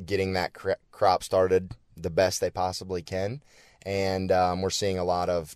getting 0.06 0.34
that 0.34 0.54
crop 0.92 1.24
started 1.24 1.72
the 1.98 2.12
best 2.12 2.42
they 2.42 2.52
possibly 2.52 3.02
can, 3.02 3.42
and 3.84 4.32
um, 4.32 4.62
we're 4.62 4.70
seeing 4.70 5.00
a 5.00 5.04
lot 5.04 5.28
of 5.28 5.56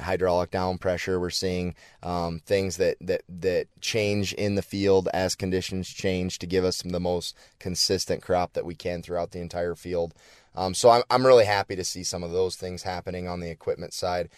hydraulic 0.00 0.50
down 0.50 0.78
pressure. 0.78 1.18
We're 1.18 1.30
seeing 1.30 1.74
um, 2.02 2.40
things 2.44 2.76
that, 2.76 2.96
that 3.00 3.22
that 3.28 3.68
change 3.80 4.32
in 4.34 4.54
the 4.54 4.62
field 4.62 5.08
as 5.12 5.34
conditions 5.34 5.88
change 5.88 6.38
to 6.40 6.46
give 6.46 6.64
us 6.64 6.82
the 6.82 7.00
most 7.00 7.36
consistent 7.58 8.22
crop 8.22 8.52
that 8.54 8.64
we 8.64 8.74
can 8.74 9.02
throughout 9.02 9.32
the 9.32 9.40
entire 9.40 9.74
field. 9.74 10.14
Um, 10.54 10.74
so 10.74 10.90
I'm 10.90 11.02
I'm 11.10 11.26
really 11.26 11.44
happy 11.44 11.76
to 11.76 11.84
see 11.84 12.04
some 12.04 12.22
of 12.22 12.32
those 12.32 12.56
things 12.56 12.82
happening 12.82 13.28
on 13.28 13.40
the 13.40 13.50
equipment 13.50 13.92
side. 13.92 14.28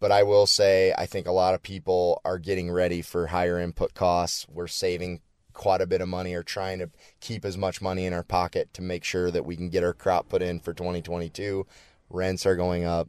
But 0.00 0.12
I 0.12 0.22
will 0.22 0.46
say 0.46 0.94
I 0.96 1.06
think 1.06 1.26
a 1.26 1.32
lot 1.32 1.54
of 1.54 1.62
people 1.62 2.20
are 2.24 2.38
getting 2.38 2.70
ready 2.70 3.02
for 3.02 3.26
higher 3.26 3.58
input 3.58 3.94
costs. 3.94 4.46
We're 4.48 4.68
saving 4.68 5.20
quite 5.52 5.80
a 5.80 5.86
bit 5.86 6.00
of 6.00 6.08
money 6.08 6.34
or 6.34 6.42
trying 6.42 6.78
to 6.78 6.88
keep 7.20 7.44
as 7.44 7.58
much 7.58 7.82
money 7.82 8.06
in 8.06 8.12
our 8.12 8.22
pocket 8.22 8.72
to 8.72 8.80
make 8.80 9.02
sure 9.02 9.30
that 9.30 9.44
we 9.44 9.56
can 9.56 9.68
get 9.68 9.82
our 9.82 9.92
crop 9.92 10.28
put 10.28 10.40
in 10.40 10.60
for 10.60 10.72
2022. 10.72 11.66
Rents 12.10 12.46
are 12.46 12.54
going 12.54 12.84
up 12.84 13.08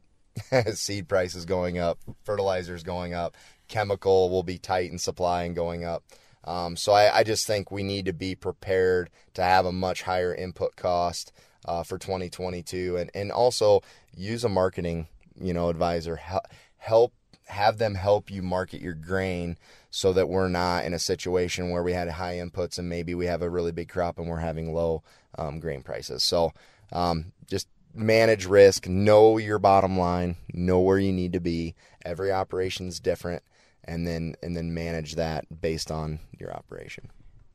seed 0.74 1.08
prices 1.08 1.44
going 1.44 1.78
up, 1.78 1.98
fertilizers 2.24 2.82
going 2.82 3.14
up, 3.14 3.36
chemical 3.68 4.30
will 4.30 4.42
be 4.42 4.58
tight 4.58 4.90
in 4.90 4.98
supply 4.98 5.44
and 5.44 5.54
going 5.54 5.84
up. 5.84 6.02
Um, 6.44 6.76
so 6.76 6.92
I, 6.92 7.18
I, 7.18 7.22
just 7.22 7.46
think 7.46 7.70
we 7.70 7.82
need 7.82 8.06
to 8.06 8.14
be 8.14 8.34
prepared 8.34 9.10
to 9.34 9.42
have 9.42 9.66
a 9.66 9.72
much 9.72 10.02
higher 10.02 10.34
input 10.34 10.74
cost 10.74 11.32
uh, 11.66 11.82
for 11.82 11.98
2022, 11.98 12.96
and 12.96 13.10
and 13.14 13.30
also 13.30 13.82
use 14.16 14.42
a 14.42 14.48
marketing 14.48 15.06
you 15.38 15.52
know 15.52 15.68
advisor 15.68 16.16
help, 16.16 16.44
help 16.78 17.12
have 17.46 17.78
them 17.78 17.94
help 17.94 18.30
you 18.30 18.42
market 18.42 18.80
your 18.80 18.94
grain 18.94 19.58
so 19.90 20.12
that 20.12 20.28
we're 20.28 20.48
not 20.48 20.84
in 20.84 20.94
a 20.94 20.98
situation 20.98 21.70
where 21.70 21.82
we 21.82 21.92
had 21.92 22.08
high 22.08 22.36
inputs 22.36 22.78
and 22.78 22.88
maybe 22.88 23.14
we 23.14 23.26
have 23.26 23.42
a 23.42 23.50
really 23.50 23.72
big 23.72 23.88
crop 23.88 24.18
and 24.18 24.28
we're 24.28 24.38
having 24.38 24.72
low 24.72 25.02
um, 25.36 25.58
grain 25.58 25.82
prices. 25.82 26.22
So 26.22 26.52
um, 26.92 27.32
just 27.48 27.68
manage 27.94 28.46
risk, 28.46 28.88
know 28.88 29.38
your 29.38 29.58
bottom 29.58 29.98
line, 29.98 30.36
know 30.52 30.80
where 30.80 30.98
you 30.98 31.12
need 31.12 31.32
to 31.32 31.40
be. 31.40 31.74
Every 32.04 32.32
operation 32.32 32.88
is 32.88 33.00
different, 33.00 33.42
and 33.84 34.06
then 34.06 34.34
and 34.42 34.56
then 34.56 34.74
manage 34.74 35.16
that 35.16 35.60
based 35.60 35.90
on 35.90 36.20
your 36.38 36.52
operation. 36.52 37.10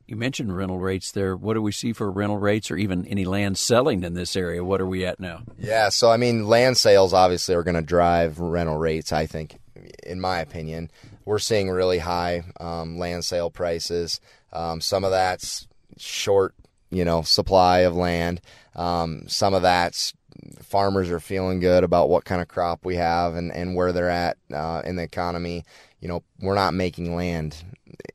You 0.06 0.14
mentioned 0.14 0.56
rental 0.56 0.78
rates 0.78 1.10
there. 1.10 1.36
What 1.36 1.54
do 1.54 1.62
we 1.62 1.72
see 1.72 1.92
for 1.92 2.10
rental 2.12 2.38
rates 2.38 2.70
or 2.70 2.76
even 2.76 3.06
any 3.06 3.24
land 3.24 3.58
selling 3.58 4.04
in 4.04 4.14
this 4.14 4.36
area? 4.36 4.64
What 4.64 4.80
are 4.80 4.86
we 4.86 5.04
at 5.04 5.18
now? 5.18 5.42
Yeah, 5.58 5.88
so 5.88 6.10
I 6.10 6.16
mean, 6.16 6.46
land 6.46 6.76
sales 6.76 7.12
obviously 7.12 7.56
are 7.56 7.64
going 7.64 7.74
to 7.74 7.82
drive 7.82 8.38
rental 8.38 8.76
rates, 8.76 9.12
I 9.12 9.26
think, 9.26 9.58
in 10.04 10.20
my 10.20 10.38
opinion. 10.38 10.92
We're 11.24 11.40
seeing 11.40 11.68
really 11.70 11.98
high 11.98 12.44
um, 12.60 12.98
land 12.98 13.24
sale 13.24 13.50
prices. 13.50 14.20
Um, 14.52 14.80
some 14.80 15.02
of 15.02 15.10
that's 15.10 15.66
short, 15.96 16.54
you 16.90 17.04
know, 17.04 17.22
supply 17.22 17.80
of 17.80 17.96
land. 17.96 18.40
Um, 18.76 19.24
some 19.26 19.54
of 19.54 19.62
that's 19.62 20.14
farmers 20.62 21.10
are 21.10 21.20
feeling 21.20 21.60
good 21.60 21.84
about 21.84 22.08
what 22.08 22.24
kind 22.24 22.40
of 22.40 22.48
crop 22.48 22.84
we 22.84 22.96
have 22.96 23.34
and, 23.34 23.52
and 23.52 23.74
where 23.74 23.92
they're 23.92 24.10
at 24.10 24.36
uh, 24.52 24.82
in 24.84 24.96
the 24.96 25.02
economy. 25.02 25.64
You 26.00 26.08
know, 26.08 26.22
we're 26.40 26.54
not 26.54 26.74
making 26.74 27.16
land. 27.16 27.64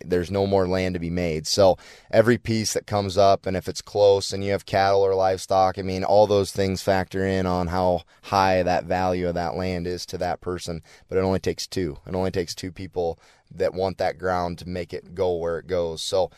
There's 0.06 0.30
no 0.30 0.46
more 0.46 0.68
land 0.68 0.94
to 0.94 1.00
be 1.00 1.10
made. 1.10 1.48
So 1.48 1.78
every 2.12 2.38
piece 2.38 2.74
that 2.74 2.86
comes 2.86 3.18
up, 3.18 3.46
and 3.46 3.58
if 3.58 3.68
it's 3.68 3.82
close 3.82 4.32
and 4.32 4.44
you 4.44 4.52
have 4.52 4.66
cattle 4.66 5.02
or 5.02 5.16
livestock, 5.16 5.80
I 5.80 5.82
mean, 5.82 6.04
all 6.04 6.28
those 6.28 6.52
things 6.52 6.84
factor 6.84 7.26
in 7.26 7.46
on 7.46 7.68
how 7.68 8.04
high 8.24 8.64
that 8.64 8.86
value 8.86 9.28
of 9.28 9.36
that 9.36 9.56
land 9.56 9.88
is 9.88 10.06
to 10.08 10.18
that 10.20 10.42
person. 10.42 10.84
But 11.10 11.18
it 11.18 11.24
only 11.24 11.40
takes 11.40 11.68
two. 11.68 11.98
It 12.08 12.16
only 12.16 12.32
takes 12.32 12.54
two 12.54 12.72
people 12.72 13.20
that 13.54 13.74
want 13.74 13.98
that 13.98 14.18
ground 14.18 14.60
to 14.60 14.70
make 14.70 14.94
it 14.94 15.16
go 15.16 15.36
where 15.36 15.58
it 15.60 15.68
goes. 15.68 16.02
So 16.04 16.32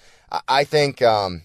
I 0.48 0.63
think. 0.63 1.02
Um, 1.02 1.44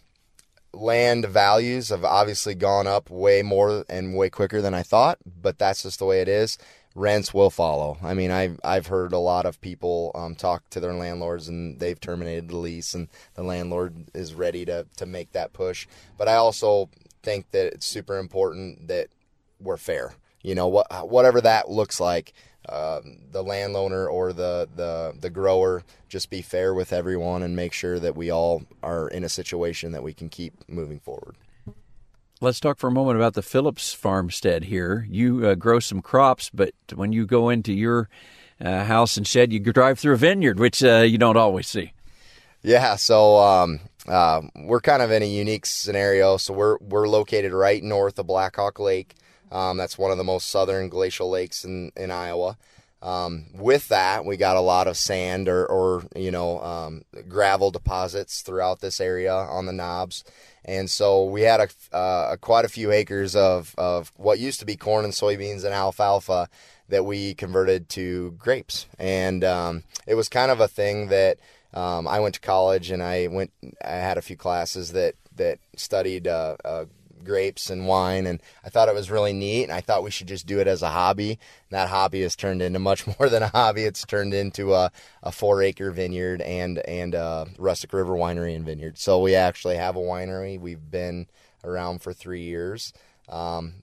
land 0.73 1.27
values 1.27 1.89
have 1.89 2.05
obviously 2.05 2.55
gone 2.55 2.87
up 2.87 3.11
way 3.11 3.43
more 3.43 3.85
and 3.89 4.15
way 4.17 4.31
quicker 4.31 4.61
than 4.61 4.75
I 4.75 4.83
thought, 4.83 5.19
but 5.25 5.59
that's 5.59 5.83
just 5.83 5.99
the 5.99 6.05
way 6.05 6.21
it 6.21 6.29
is. 6.29 6.59
Rents 6.95 7.33
will 7.33 7.51
follow. 7.51 7.97
I 8.03 8.15
mean, 8.15 8.31
I've 8.31 8.59
I've 8.65 8.89
heard 8.89 9.13
a 9.13 9.19
lot 9.19 9.47
of 9.47 9.61
people 9.61 10.11
um, 10.15 10.35
talk 10.35 10.69
to 10.71 10.81
their 10.81 10.95
landlords 10.95 11.47
and 11.49 11.79
they've 11.79 12.01
terminated 12.01 12.49
the 12.49 12.57
lease, 12.57 12.93
and 12.93 13.09
the 13.35 13.43
landlord 13.43 14.11
is 14.15 14.35
ready 14.35 14.65
to 14.65 14.87
to 14.97 15.07
make 15.07 15.33
that 15.33 15.53
push. 15.53 15.87
But 16.17 16.29
I 16.29 16.35
also 16.35 16.91
think 17.23 17.51
that 17.53 17.67
it's 17.67 17.87
super 17.87 18.19
important 18.19 18.89
that 18.89 19.09
we're 19.61 19.77
fair. 19.77 20.15
You 20.43 20.55
know 20.55 20.67
what 20.67 21.09
whatever 21.09 21.41
that 21.41 21.71
looks 21.71 22.01
like. 22.01 22.33
Uh, 22.69 23.01
the 23.33 23.43
landowner 23.43 24.07
or 24.07 24.33
the, 24.33 24.69
the 24.77 25.15
the 25.21 25.31
grower 25.31 25.85
just 26.09 26.31
be 26.31 26.43
fair 26.43 26.75
with 26.75 26.93
everyone 26.93 27.43
and 27.43 27.57
make 27.57 27.73
sure 27.73 27.99
that 27.99 28.17
we 28.17 28.31
all 28.31 28.63
are 28.83 29.09
in 29.09 29.25
a 29.25 29.29
situation 29.29 29.93
that 29.93 30.03
we 30.03 30.13
can 30.13 30.29
keep 30.29 30.53
moving 30.69 31.01
forward. 31.01 31.37
Let's 32.41 32.61
talk 32.61 32.79
for 32.79 32.87
a 32.87 32.93
moment 32.93 33.17
about 33.17 33.35
the 33.35 33.43
Phillips 33.43 33.93
farmstead 33.93 34.65
here. 34.65 35.07
You 35.11 35.45
uh, 35.47 35.55
grow 35.55 35.81
some 35.81 36.01
crops, 36.01 36.51
but 36.55 36.73
when 36.95 37.13
you 37.13 37.27
go 37.27 37.49
into 37.49 37.73
your 37.73 38.09
uh, 38.61 38.85
house 38.85 39.17
and 39.17 39.27
shed, 39.27 39.53
you 39.53 39.59
drive 39.59 39.99
through 39.99 40.15
a 40.15 40.19
vineyard, 40.19 40.61
which 40.61 40.85
uh, 40.85 40.99
you 40.99 41.19
don't 41.19 41.37
always 41.37 41.67
see. 41.67 41.93
Yeah, 42.63 42.97
so 42.97 43.39
um, 43.39 43.81
uh, 44.07 44.43
we're 44.55 44.81
kind 44.81 45.03
of 45.03 45.11
in 45.11 45.23
a 45.23 45.29
unique 45.29 45.67
scenario. 45.67 46.37
So 46.37 46.55
we're 46.55 46.79
we're 46.79 47.09
located 47.09 47.53
right 47.53 47.83
north 47.83 48.19
of 48.19 48.27
Blackhawk 48.27 48.79
Lake. 48.79 49.15
Um, 49.51 49.77
that's 49.77 49.99
one 49.99 50.11
of 50.11 50.19
the 50.19 50.25
most 50.25 50.49
southern 50.49 50.89
glacial 50.89 51.31
lakes 51.31 51.65
in 51.65 51.93
in 51.97 52.11
Iowa. 52.11 52.57
Um, 53.01 53.47
with 53.55 53.89
that, 53.89 54.25
we 54.25 54.37
got 54.37 54.57
a 54.57 54.61
lot 54.61 54.89
of 54.89 54.97
sand 54.97 55.49
or, 55.49 55.65
or 55.67 56.05
you 56.17 56.31
know 56.31 56.61
um, 56.61 57.03
gravel 57.29 57.71
deposits 57.71 58.43
throughout 58.43 58.81
this 58.81 59.01
area 59.01 59.33
on 59.33 59.67
the 59.67 59.73
knobs, 59.73 60.25
and 60.65 60.91
so 60.91 61.25
we 61.25 61.43
had 61.43 61.61
a, 61.61 61.97
uh, 61.97 62.37
quite 62.37 62.65
a 62.65 62.69
few 62.69 62.93
acres 62.93 63.35
of, 63.35 63.75
of 63.79 64.13
what 64.17 64.39
used 64.39 64.61
to 64.61 64.67
be 64.67 64.77
corn 64.77 65.05
and 65.05 65.15
soybeans 65.15 65.65
and 65.65 65.73
alfalfa 65.73 66.49
that 66.91 67.07
we 67.07 67.35
converted 67.35 67.89
to 67.89 68.33
grapes. 68.33 68.87
And 68.99 69.45
um, 69.45 69.85
it 70.07 70.15
was 70.15 70.29
kind 70.29 70.51
of 70.51 70.61
a 70.61 70.69
thing 70.69 71.09
that 71.09 71.39
um, 71.73 72.07
I 72.07 72.21
went 72.21 72.35
to 72.35 72.41
college 72.41 72.91
and 72.91 73.03
I 73.03 73.29
went. 73.29 73.51
I 73.85 73.93
had 73.93 74.19
a 74.19 74.23
few 74.23 74.37
classes 74.37 74.93
that 74.93 75.15
that 75.37 75.59
studied 75.77 76.27
uh, 76.27 76.57
uh, 76.65 76.85
grapes 77.25 77.71
and 77.71 77.87
wine, 77.87 78.27
and 78.27 78.41
I 78.65 78.71
thought 78.71 78.89
it 78.89 78.95
was 78.95 79.11
really 79.11 79.33
neat. 79.33 79.65
And 79.65 79.73
I 79.73 79.81
thought 79.81 80.03
we 80.03 80.11
should 80.11 80.29
just 80.29 80.47
do 80.47 80.61
it 80.61 80.67
as 80.67 80.83
a 80.83 80.91
hobby. 80.91 81.31
And 81.31 81.39
that 81.71 81.89
hobby 81.89 82.23
has 82.23 82.37
turned 82.37 82.63
into 82.63 82.79
much 82.79 83.07
more 83.19 83.29
than 83.29 83.43
a 83.43 83.49
hobby. 83.49 83.85
It's 83.85 84.05
turned 84.05 84.35
into 84.35 84.75
a, 84.75 84.91
a 85.23 85.33
four 85.33 85.63
acre 85.63 85.91
vineyard 85.91 86.41
and 86.43 86.79
and 86.79 87.15
a 87.15 87.47
Rustic 87.59 87.93
River 87.93 88.15
Winery 88.15 88.55
and 88.55 88.65
Vineyard. 88.65 88.99
So 88.99 89.21
we 89.21 89.35
actually 89.35 89.77
have 89.77 89.97
a 89.97 90.01
winery. 90.01 90.59
We've 90.59 90.91
been 90.91 91.27
around 91.65 92.03
for 92.03 92.13
three 92.13 92.43
years. 92.43 92.93
Um, 93.29 93.83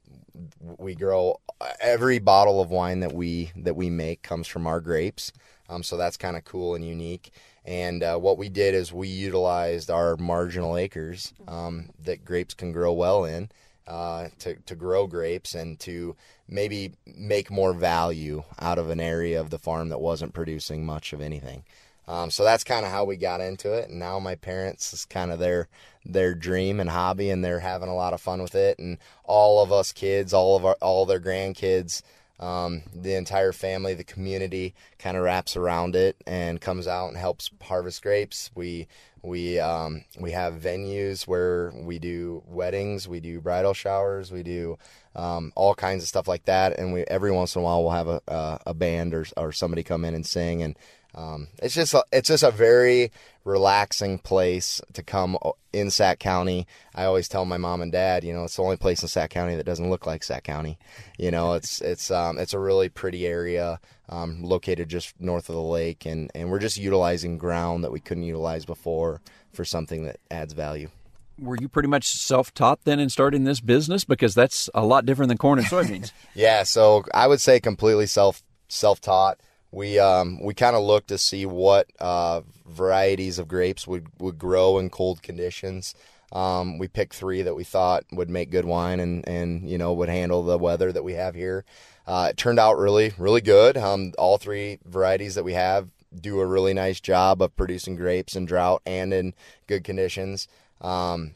we 0.77 0.95
grow 0.95 1.39
every 1.79 2.19
bottle 2.19 2.61
of 2.61 2.69
wine 2.69 2.99
that 2.99 3.13
we 3.13 3.51
that 3.55 3.75
we 3.75 3.89
make 3.89 4.21
comes 4.21 4.47
from 4.47 4.67
our 4.67 4.81
grapes. 4.81 5.31
Um, 5.69 5.83
so 5.83 5.97
that's 5.97 6.17
kind 6.17 6.35
of 6.37 6.43
cool 6.43 6.75
and 6.75 6.85
unique. 6.85 7.31
And 7.65 8.03
uh, 8.03 8.17
what 8.17 8.37
we 8.37 8.49
did 8.49 8.75
is 8.75 8.93
we 8.93 9.07
utilized 9.07 9.89
our 9.89 10.17
marginal 10.17 10.77
acres 10.77 11.33
um, 11.47 11.89
that 12.03 12.23
grapes 12.23 12.53
can 12.53 12.71
grow 12.71 12.93
well 12.93 13.25
in 13.25 13.49
uh, 13.87 14.29
to, 14.39 14.55
to 14.55 14.75
grow 14.75 15.07
grapes 15.07 15.55
and 15.55 15.79
to 15.79 16.15
maybe 16.47 16.93
make 17.17 17.49
more 17.49 17.73
value 17.73 18.43
out 18.59 18.77
of 18.77 18.89
an 18.89 18.99
area 18.99 19.39
of 19.39 19.49
the 19.49 19.59
farm 19.59 19.89
that 19.89 19.99
wasn't 19.99 20.33
producing 20.33 20.85
much 20.85 21.13
of 21.13 21.21
anything. 21.21 21.63
Um, 22.07 22.29
so 22.29 22.43
that's 22.43 22.63
kind 22.63 22.85
of 22.85 22.91
how 22.91 23.03
we 23.05 23.17
got 23.17 23.41
into 23.41 23.73
it. 23.73 23.89
And 23.89 23.99
now 23.99 24.19
my 24.19 24.35
parents 24.35 24.93
is 24.93 25.05
kind 25.05 25.31
of 25.31 25.39
their 25.39 25.67
their 26.05 26.35
dream 26.35 26.79
and 26.79 26.89
hobby, 26.89 27.31
and 27.31 27.43
they're 27.43 27.59
having 27.59 27.89
a 27.89 27.95
lot 27.95 28.13
of 28.13 28.21
fun 28.21 28.41
with 28.41 28.55
it. 28.55 28.77
And 28.77 28.97
all 29.23 29.63
of 29.63 29.71
us 29.71 29.91
kids, 29.91 30.33
all 30.33 30.55
of 30.55 30.65
our 30.65 30.77
all 30.81 31.05
their 31.05 31.19
grandkids, 31.19 32.03
um, 32.39 32.83
the 32.93 33.15
entire 33.15 33.51
family, 33.53 33.93
the 33.93 34.03
community 34.03 34.75
kind 34.99 35.17
of 35.17 35.23
wraps 35.23 35.55
around 35.55 35.95
it 35.95 36.17
and 36.27 36.61
comes 36.61 36.87
out 36.87 37.07
and 37.07 37.17
helps 37.17 37.49
harvest 37.61 38.03
grapes. 38.03 38.51
We 38.53 38.87
we 39.25 39.59
um, 39.59 40.03
we 40.19 40.31
have 40.31 40.55
venues 40.55 41.27
where 41.27 41.73
we 41.75 41.99
do 41.99 42.43
weddings, 42.47 43.07
we 43.07 43.19
do 43.19 43.41
bridal 43.41 43.73
showers, 43.73 44.31
we 44.31 44.43
do 44.43 44.77
um, 45.15 45.51
all 45.55 45.75
kinds 45.75 46.03
of 46.03 46.09
stuff 46.09 46.27
like 46.27 46.45
that. 46.45 46.77
And 46.77 46.93
we 46.93 47.01
every 47.03 47.31
once 47.31 47.55
in 47.55 47.61
a 47.61 47.65
while 47.65 47.81
we'll 47.81 47.91
have 47.91 48.07
a 48.07 48.21
a, 48.27 48.59
a 48.67 48.73
band 48.73 49.13
or 49.13 49.25
or 49.35 49.51
somebody 49.51 49.83
come 49.83 50.05
in 50.05 50.13
and 50.13 50.25
sing 50.25 50.61
and 50.63 50.77
um, 51.15 51.47
it's 51.63 51.73
just 51.73 51.93
a, 51.93 52.03
it's 52.11 52.27
just 52.27 52.43
a 52.43 52.51
very 52.51 53.11
relaxing 53.45 54.19
place 54.19 54.81
to 54.93 55.01
come 55.01 55.37
in 55.71 55.89
Sac 55.89 56.19
County. 56.19 56.67
I 56.93 57.05
always 57.05 57.29
tell 57.29 57.45
my 57.45 57.57
mom 57.57 57.81
and 57.81 57.91
dad, 57.91 58.25
you 58.25 58.33
know, 58.33 58.43
it's 58.43 58.57
the 58.57 58.63
only 58.63 58.75
place 58.75 59.01
in 59.01 59.07
Sac 59.07 59.29
County 59.29 59.55
that 59.55 59.65
doesn't 59.65 59.89
look 59.89 60.05
like 60.05 60.23
Sac 60.23 60.43
County. 60.43 60.77
You 61.17 61.31
know, 61.31 61.53
it's 61.53 61.79
it's 61.79 62.11
um, 62.11 62.37
it's 62.37 62.53
a 62.53 62.59
really 62.59 62.89
pretty 62.89 63.25
area 63.25 63.79
um, 64.09 64.43
located 64.43 64.89
just 64.89 65.19
north 65.19 65.49
of 65.49 65.55
the 65.55 65.61
lake, 65.61 66.05
and 66.05 66.31
and 66.35 66.49
we're 66.49 66.59
just 66.59 66.77
utilizing 66.77 67.37
ground 67.37 67.83
that 67.83 67.91
we 67.91 67.99
couldn't 67.99 68.23
utilize 68.23 68.65
before 68.65 69.21
for 69.53 69.65
something 69.65 70.05
that 70.05 70.19
adds 70.29 70.53
value. 70.53 70.89
Were 71.37 71.57
you 71.59 71.67
pretty 71.67 71.89
much 71.89 72.07
self-taught 72.07 72.85
then 72.85 72.99
in 72.99 73.09
starting 73.09 73.43
this 73.43 73.59
business 73.59 74.05
because 74.05 74.33
that's 74.33 74.69
a 74.73 74.85
lot 74.85 75.05
different 75.05 75.27
than 75.27 75.37
corn 75.37 75.59
and 75.59 75.67
soybeans? 75.67 76.11
yeah, 76.33 76.63
so 76.63 77.03
I 77.13 77.27
would 77.27 77.41
say 77.41 77.59
completely 77.59 78.05
self 78.05 78.41
self-taught 78.69 79.39
we 79.75 79.99
um, 79.99 80.39
we 80.41 80.53
kind 80.53 80.75
of 80.75 80.83
looked 80.83 81.09
to 81.09 81.17
see 81.17 81.45
what 81.45 81.87
uh, 81.99 82.41
varieties 82.65 83.37
of 83.39 83.47
grapes 83.47 83.85
would, 83.85 84.07
would 84.19 84.39
grow 84.39 84.79
in 84.79 84.89
cold 84.89 85.21
conditions. 85.21 85.93
Um, 86.35 86.77
we 86.77 86.87
picked 86.87 87.15
three 87.15 87.41
that 87.43 87.55
we 87.55 87.63
thought 87.63 88.03
would 88.11 88.29
make 88.29 88.51
good 88.51 88.65
wine 88.65 88.99
and, 88.99 89.27
and 89.27 89.69
you 89.69 89.77
know 89.77 89.93
would 89.93 90.09
handle 90.09 90.43
the 90.43 90.57
weather 90.57 90.91
that 90.91 91.03
we 91.03 91.13
have 91.13 91.35
here. 91.35 91.63
Uh, 92.05 92.27
it 92.31 92.37
turned 92.37 92.59
out 92.59 92.77
really 92.77 93.13
really 93.17 93.41
good. 93.41 93.77
Um, 93.77 94.13
all 94.17 94.37
three 94.37 94.79
varieties 94.85 95.35
that 95.35 95.45
we 95.45 95.53
have 95.53 95.89
do 96.13 96.39
a 96.39 96.45
really 96.45 96.73
nice 96.73 96.99
job 96.99 97.41
of 97.41 97.55
producing 97.55 97.95
grapes 97.95 98.35
in 98.35 98.45
drought 98.45 98.81
and 98.85 99.13
in 99.13 99.33
good 99.67 99.83
conditions. 99.83 100.47
Um, 100.81 101.35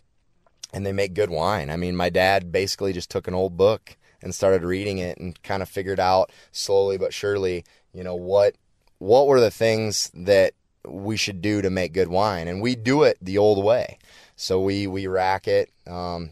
and 0.72 0.86
they 0.86 0.92
make 0.92 1.14
good 1.14 1.30
wine. 1.30 1.70
I 1.70 1.78
mean, 1.78 1.96
my 1.96 2.10
dad 2.10 2.52
basically 2.52 2.94
just 2.94 3.10
took 3.10 3.28
an 3.28 3.34
old 3.34 3.58
book 3.58 3.98
and 4.22 4.34
started 4.36 4.64
reading 4.64 4.98
it 4.98 5.18
and 5.18 5.42
kind 5.44 5.62
of 5.62 5.70
figured 5.70 6.00
out 6.00 6.32
slowly 6.52 6.98
but 6.98 7.14
surely 7.14 7.64
you 7.94 8.04
know 8.04 8.16
what 8.16 8.56
what 8.98 9.28
were 9.28 9.40
the 9.40 9.52
things 9.52 10.12
that 10.14 10.54
we 10.86 11.18
should 11.18 11.42
do 11.42 11.62
to 11.62 11.70
make 11.70 11.94
good 11.94 12.08
wine 12.08 12.48
and 12.48 12.62
we 12.62 12.76
do 12.76 13.04
it 13.04 13.18
the 13.22 13.38
old 13.38 13.64
way 13.64 13.98
so 14.40 14.62
we 14.62 14.88
we 14.88 15.06
rack 15.06 15.48
it 15.48 15.70
um, 15.86 16.32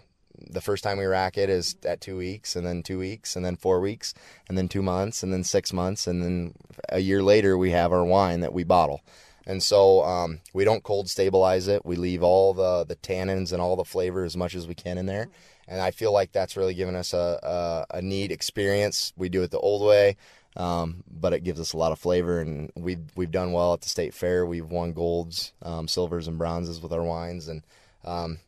the 0.49 0.61
first 0.61 0.81
time 0.81 0.97
we 0.97 1.05
rack 1.05 1.37
it 1.37 1.49
is 1.49 1.75
at 1.83 1.99
two 1.99 2.15
weeks 2.15 2.55
and 2.55 2.65
then 2.65 2.81
two 2.81 2.97
weeks 2.97 3.35
and 3.35 3.43
then 3.43 3.57
four 3.57 3.81
weeks 3.81 4.13
and 4.47 4.57
then 4.57 4.69
two 4.69 4.81
months 4.81 5.23
and 5.23 5.33
then 5.33 5.43
six 5.43 5.73
months 5.73 6.07
and 6.07 6.23
then 6.23 6.53
a 6.89 6.99
year 6.99 7.21
later 7.21 7.57
we 7.57 7.71
have 7.71 7.91
our 7.91 8.05
wine 8.05 8.39
that 8.39 8.53
we 8.53 8.63
bottle. 8.63 9.01
And 9.45 9.61
so 9.61 10.03
um, 10.03 10.39
we 10.53 10.63
don't 10.63 10.83
cold 10.83 11.09
stabilize 11.09 11.67
it. 11.67 11.85
We 11.85 11.95
leave 11.95 12.23
all 12.23 12.53
the 12.53 12.85
the 12.85 12.95
tannins 12.95 13.51
and 13.51 13.61
all 13.61 13.75
the 13.75 13.83
flavor 13.83 14.23
as 14.23 14.37
much 14.37 14.55
as 14.55 14.67
we 14.67 14.75
can 14.75 14.97
in 14.97 15.05
there. 15.05 15.27
And 15.69 15.81
i 15.81 15.91
feel 15.91 16.13
like 16.13 16.31
that's 16.31 16.55
really 16.55 16.75
given 16.75 16.95
us 16.95 17.13
a, 17.13 17.85
a, 17.91 17.97
a 17.97 18.01
neat 18.01 18.31
experience. 18.31 19.11
We 19.17 19.27
do 19.27 19.43
it 19.43 19.51
the 19.51 19.59
old 19.59 19.85
way 19.85 20.15
um, 20.57 21.03
but 21.07 21.33
it 21.33 21.43
gives 21.43 21.59
us 21.59 21.73
a 21.73 21.77
lot 21.77 21.91
of 21.91 21.99
flavor, 21.99 22.39
and 22.39 22.71
we've 22.75 23.03
we've 23.15 23.31
done 23.31 23.51
well 23.51 23.73
at 23.73 23.81
the 23.81 23.89
state 23.89 24.13
fair. 24.13 24.43
We've 24.43 24.65
won 24.65 24.91
golds, 24.91 25.53
um, 25.61 25.87
silvers, 25.87 26.27
and 26.27 26.39
bronzes 26.39 26.81
with 26.81 26.91
our 26.91 27.03
wines, 27.03 27.47
and 27.47 27.61
um, 28.03 28.39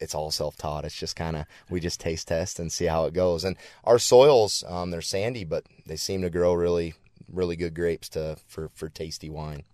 it's 0.00 0.14
all 0.14 0.30
self-taught. 0.30 0.84
It's 0.84 0.96
just 0.96 1.16
kind 1.16 1.36
of 1.36 1.46
we 1.70 1.80
just 1.80 2.00
taste 2.00 2.28
test 2.28 2.58
and 2.58 2.70
see 2.72 2.86
how 2.86 3.04
it 3.04 3.14
goes. 3.14 3.44
And 3.44 3.56
our 3.84 3.98
soils, 3.98 4.64
um, 4.66 4.90
they're 4.90 5.00
sandy, 5.00 5.44
but 5.44 5.64
they 5.86 5.96
seem 5.96 6.22
to 6.22 6.30
grow 6.30 6.52
really 6.54 6.94
really 7.32 7.56
good 7.56 7.74
grapes 7.74 8.08
to 8.10 8.36
for 8.46 8.70
for 8.74 8.88
tasty 8.88 9.28
wine. 9.28 9.64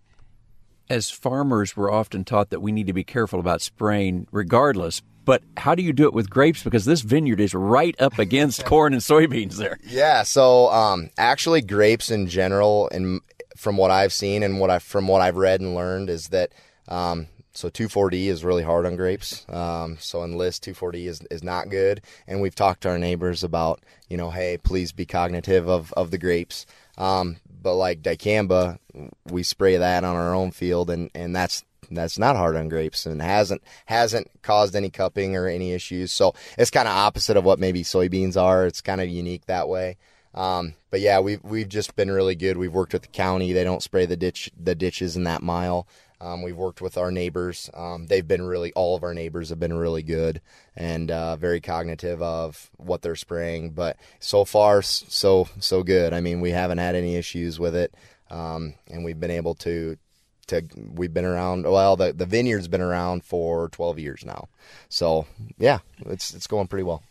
As 0.89 1.09
farmers, 1.09 1.75
we're 1.75 1.91
often 1.91 2.23
taught 2.23 2.51
that 2.51 2.61
we 2.61 2.71
need 2.71 2.87
to 2.87 2.93
be 2.93 3.03
careful 3.03 3.39
about 3.39 3.61
spraying, 3.61 4.27
regardless. 4.31 5.01
But 5.23 5.41
how 5.57 5.73
do 5.73 5.81
you 5.81 5.91
do 5.91 6.05
it 6.05 6.13
with 6.13 6.29
grapes? 6.29 6.63
Because 6.63 6.85
this 6.85 7.01
vineyard 7.01 7.39
is 7.39 7.55
right 7.55 7.99
up 7.99 8.19
against 8.19 8.65
corn 8.67 8.93
and 8.93 9.01
soybeans 9.01 9.55
there. 9.55 9.79
Yeah. 9.83 10.21
So 10.21 10.69
um, 10.69 11.09
actually, 11.17 11.61
grapes 11.61 12.11
in 12.11 12.27
general, 12.27 12.87
and 12.91 13.21
from 13.57 13.77
what 13.77 13.89
I've 13.89 14.13
seen 14.13 14.43
and 14.43 14.59
what 14.59 14.69
I 14.69 14.77
from 14.77 15.07
what 15.07 15.21
I've 15.21 15.37
read 15.37 15.61
and 15.61 15.73
learned, 15.73 16.11
is 16.11 16.27
that 16.27 16.51
um, 16.87 17.27
so 17.55 17.69
2,4-D 17.69 18.27
is 18.27 18.43
really 18.43 18.63
hard 18.63 18.85
on 18.85 18.95
grapes. 18.95 19.45
Um, 19.49 19.97
so 19.99 20.23
enlist 20.23 20.65
2,4-D 20.65 21.07
is, 21.07 21.21
is 21.31 21.43
not 21.43 21.69
good. 21.69 22.01
And 22.27 22.41
we've 22.41 22.53
talked 22.53 22.81
to 22.81 22.89
our 22.89 22.99
neighbors 22.99 23.43
about, 23.43 23.81
you 24.09 24.17
know, 24.17 24.29
hey, 24.29 24.57
please 24.57 24.91
be 24.91 25.05
cognitive 25.05 25.69
of, 25.69 25.93
of 25.93 26.11
the 26.11 26.17
grapes. 26.17 26.65
Um, 26.97 27.37
but 27.61 27.75
like 27.75 28.01
dicamba, 28.01 28.77
we 29.25 29.41
spray 29.43 29.77
that 29.77 30.03
on 30.03 30.15
our 30.15 30.33
own 30.33 30.51
field, 30.51 30.89
and, 30.89 31.09
and 31.15 31.35
that's 31.35 31.63
that's 31.91 32.17
not 32.17 32.35
hard 32.35 32.55
on 32.55 32.67
grapes 32.67 33.05
and 33.05 33.21
hasn't 33.21 33.63
hasn't 33.85 34.29
caused 34.41 34.75
any 34.75 34.89
cupping 34.89 35.35
or 35.35 35.47
any 35.47 35.71
issues. 35.71 36.11
So 36.11 36.33
it's 36.57 36.71
kind 36.71 36.87
of 36.87 36.95
opposite 36.95 37.37
of 37.37 37.43
what 37.43 37.59
maybe 37.59 37.83
soybeans 37.83 38.41
are. 38.41 38.65
It's 38.65 38.81
kind 38.81 39.01
of 39.01 39.07
unique 39.07 39.45
that 39.45 39.69
way. 39.69 39.97
Um, 40.35 40.75
but 40.91 40.99
yeah, 40.99 41.19
we've 41.19 41.43
we've 41.43 41.69
just 41.69 41.95
been 41.95 42.11
really 42.11 42.35
good. 42.35 42.57
We've 42.57 42.73
worked 42.73 42.93
with 42.93 43.03
the 43.03 43.07
county; 43.07 43.53
they 43.53 43.63
don't 43.63 43.81
spray 43.81 44.05
the 44.05 44.17
ditch 44.17 44.51
the 44.61 44.75
ditches 44.75 45.15
in 45.15 45.23
that 45.23 45.41
mile. 45.41 45.87
Um, 46.21 46.41
we've 46.41 46.55
worked 46.55 46.81
with 46.81 46.97
our 46.97 47.11
neighbors. 47.11 47.69
Um, 47.73 48.07
they've 48.07 48.27
been 48.27 48.45
really 48.45 48.71
all 48.73 48.95
of 48.95 49.03
our 49.03 49.13
neighbors 49.13 49.49
have 49.49 49.59
been 49.59 49.73
really 49.73 50.03
good 50.03 50.41
and 50.75 51.11
uh, 51.11 51.35
very 51.35 51.61
cognitive 51.61 52.21
of 52.21 52.69
what 52.77 53.01
they're 53.01 53.15
spraying. 53.15 53.71
But 53.71 53.97
so 54.19 54.45
far, 54.45 54.81
so 54.81 55.47
so 55.59 55.83
good. 55.83 56.13
I 56.13 56.21
mean, 56.21 56.41
we 56.41 56.51
haven't 56.51 56.77
had 56.77 56.95
any 56.95 57.15
issues 57.15 57.59
with 57.59 57.75
it, 57.75 57.93
um, 58.29 58.75
and 58.89 59.03
we've 59.03 59.19
been 59.19 59.31
able 59.31 59.55
to 59.55 59.97
to 60.47 60.61
we've 60.75 61.13
been 61.13 61.25
around 61.25 61.63
well 61.65 61.95
the 61.95 62.13
the 62.13 62.27
vineyard's 62.27 62.67
been 62.67 62.79
around 62.79 63.23
for 63.23 63.67
12 63.69 63.97
years 63.97 64.23
now 64.23 64.47
so 64.89 65.25
yeah 65.57 65.79
it's 66.05 66.35
it's 66.35 66.45
going 66.45 66.67
pretty 66.67 66.83
well 66.83 67.01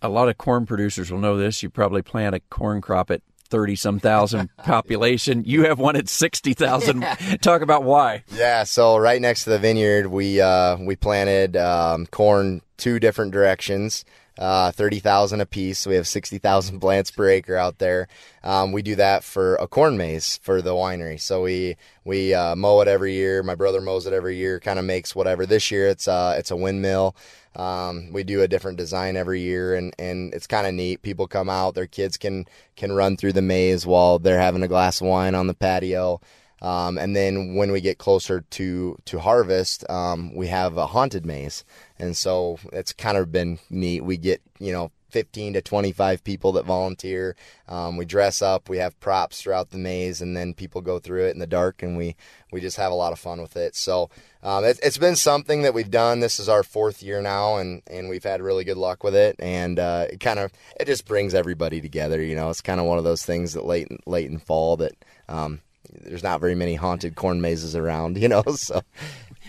A 0.00 0.08
lot 0.08 0.28
of 0.28 0.38
corn 0.38 0.64
producers 0.66 1.12
will 1.12 1.20
know 1.20 1.36
this. 1.36 1.62
You 1.62 1.70
probably 1.70 2.02
plant 2.02 2.34
a 2.34 2.40
corn 2.40 2.80
crop 2.80 3.10
at 3.10 3.20
30 3.52 3.76
some 3.76 4.00
thousand 4.00 4.48
population. 4.64 5.44
You 5.44 5.66
have 5.66 5.78
one 5.78 5.94
at 5.94 6.08
60,000. 6.08 7.06
Talk 7.42 7.60
about 7.60 7.84
why. 7.84 8.24
Yeah, 8.34 8.64
so 8.64 8.96
right 8.96 9.20
next 9.20 9.44
to 9.44 9.50
the 9.50 9.58
vineyard, 9.58 10.06
we 10.06 10.40
uh, 10.40 10.78
we 10.78 10.96
planted 10.96 11.56
um, 11.56 12.06
corn 12.06 12.62
two 12.78 12.98
different 12.98 13.30
directions. 13.30 14.04
Uh, 14.42 14.72
30,000 14.72 15.40
a 15.40 15.46
piece. 15.46 15.86
We 15.86 15.94
have 15.94 16.08
60,000 16.08 16.80
plants 16.80 17.12
per 17.12 17.28
acre 17.28 17.56
out 17.56 17.78
there. 17.78 18.08
Um, 18.42 18.72
we 18.72 18.82
do 18.82 18.96
that 18.96 19.22
for 19.22 19.54
a 19.54 19.68
corn 19.68 19.96
maze 19.96 20.38
for 20.42 20.60
the 20.60 20.72
winery. 20.72 21.20
So 21.20 21.42
we, 21.42 21.76
we, 22.04 22.34
uh, 22.34 22.56
mow 22.56 22.80
it 22.80 22.88
every 22.88 23.14
year. 23.14 23.44
My 23.44 23.54
brother 23.54 23.80
mows 23.80 24.04
it 24.04 24.12
every 24.12 24.36
year, 24.36 24.58
kind 24.58 24.80
of 24.80 24.84
makes 24.84 25.14
whatever. 25.14 25.46
This 25.46 25.70
year 25.70 25.86
it's, 25.86 26.08
uh, 26.08 26.34
it's 26.36 26.50
a 26.50 26.56
windmill. 26.56 27.14
Um, 27.54 28.12
we 28.12 28.24
do 28.24 28.42
a 28.42 28.48
different 28.48 28.78
design 28.78 29.16
every 29.16 29.42
year, 29.42 29.76
and, 29.76 29.94
and 29.96 30.34
it's 30.34 30.48
kind 30.48 30.66
of 30.66 30.74
neat. 30.74 31.02
People 31.02 31.28
come 31.28 31.50
out, 31.50 31.74
their 31.74 31.86
kids 31.86 32.16
can 32.16 32.46
can 32.76 32.92
run 32.92 33.16
through 33.16 33.34
the 33.34 33.42
maze 33.42 33.86
while 33.86 34.18
they're 34.18 34.40
having 34.40 34.62
a 34.62 34.68
glass 34.68 35.00
of 35.00 35.06
wine 35.06 35.34
on 35.34 35.46
the 35.46 35.54
patio. 35.54 36.20
Um, 36.62 36.96
and 36.96 37.14
then 37.16 37.56
when 37.56 37.72
we 37.72 37.80
get 37.80 37.98
closer 37.98 38.40
to 38.40 38.96
to 39.04 39.18
harvest, 39.18 39.88
um, 39.90 40.34
we 40.34 40.46
have 40.46 40.76
a 40.76 40.86
haunted 40.86 41.26
maze, 41.26 41.64
and 42.02 42.16
so 42.16 42.58
it's 42.72 42.92
kind 42.92 43.16
of 43.16 43.30
been 43.30 43.60
neat. 43.70 44.04
We 44.04 44.16
get 44.16 44.42
you 44.58 44.72
know 44.72 44.90
15 45.10 45.52
to 45.52 45.62
25 45.62 46.24
people 46.24 46.52
that 46.52 46.64
volunteer. 46.64 47.36
Um, 47.68 47.96
we 47.96 48.04
dress 48.04 48.42
up, 48.42 48.68
we 48.68 48.78
have 48.78 48.98
props 48.98 49.40
throughout 49.40 49.70
the 49.70 49.78
maze, 49.78 50.20
and 50.20 50.36
then 50.36 50.52
people 50.52 50.80
go 50.80 50.98
through 50.98 51.26
it 51.26 51.30
in 51.30 51.38
the 51.38 51.46
dark, 51.46 51.82
and 51.82 51.96
we 51.96 52.16
we 52.50 52.60
just 52.60 52.76
have 52.76 52.90
a 52.90 52.96
lot 52.96 53.12
of 53.12 53.20
fun 53.20 53.40
with 53.40 53.56
it. 53.56 53.76
So 53.76 54.10
um, 54.42 54.64
it, 54.64 54.82
has 54.82 54.98
been 54.98 55.14
something 55.14 55.62
that 55.62 55.74
we've 55.74 55.90
done. 55.90 56.18
This 56.18 56.40
is 56.40 56.48
our 56.48 56.64
fourth 56.64 57.04
year 57.04 57.22
now, 57.22 57.56
and 57.56 57.82
and 57.86 58.08
we've 58.08 58.24
had 58.24 58.42
really 58.42 58.64
good 58.64 58.76
luck 58.76 59.04
with 59.04 59.14
it. 59.14 59.36
And 59.38 59.78
uh, 59.78 60.06
it 60.10 60.18
kind 60.18 60.40
of 60.40 60.50
it 60.80 60.86
just 60.86 61.06
brings 61.06 61.34
everybody 61.34 61.80
together. 61.80 62.20
You 62.20 62.34
know, 62.34 62.50
it's 62.50 62.60
kind 62.60 62.80
of 62.80 62.86
one 62.86 62.98
of 62.98 63.04
those 63.04 63.24
things 63.24 63.52
that 63.52 63.64
late 63.64 63.88
late 64.06 64.28
in 64.28 64.38
fall 64.38 64.76
that. 64.78 64.92
Um, 65.28 65.60
there's 66.04 66.22
not 66.22 66.40
very 66.40 66.54
many 66.54 66.74
haunted 66.74 67.16
corn 67.16 67.42
mazes 67.42 67.76
around, 67.76 68.16
you 68.22 68.26
know. 68.26 68.42
So 68.56 68.80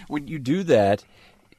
when 0.07 0.27
you 0.27 0.39
do 0.39 0.63
that, 0.63 1.05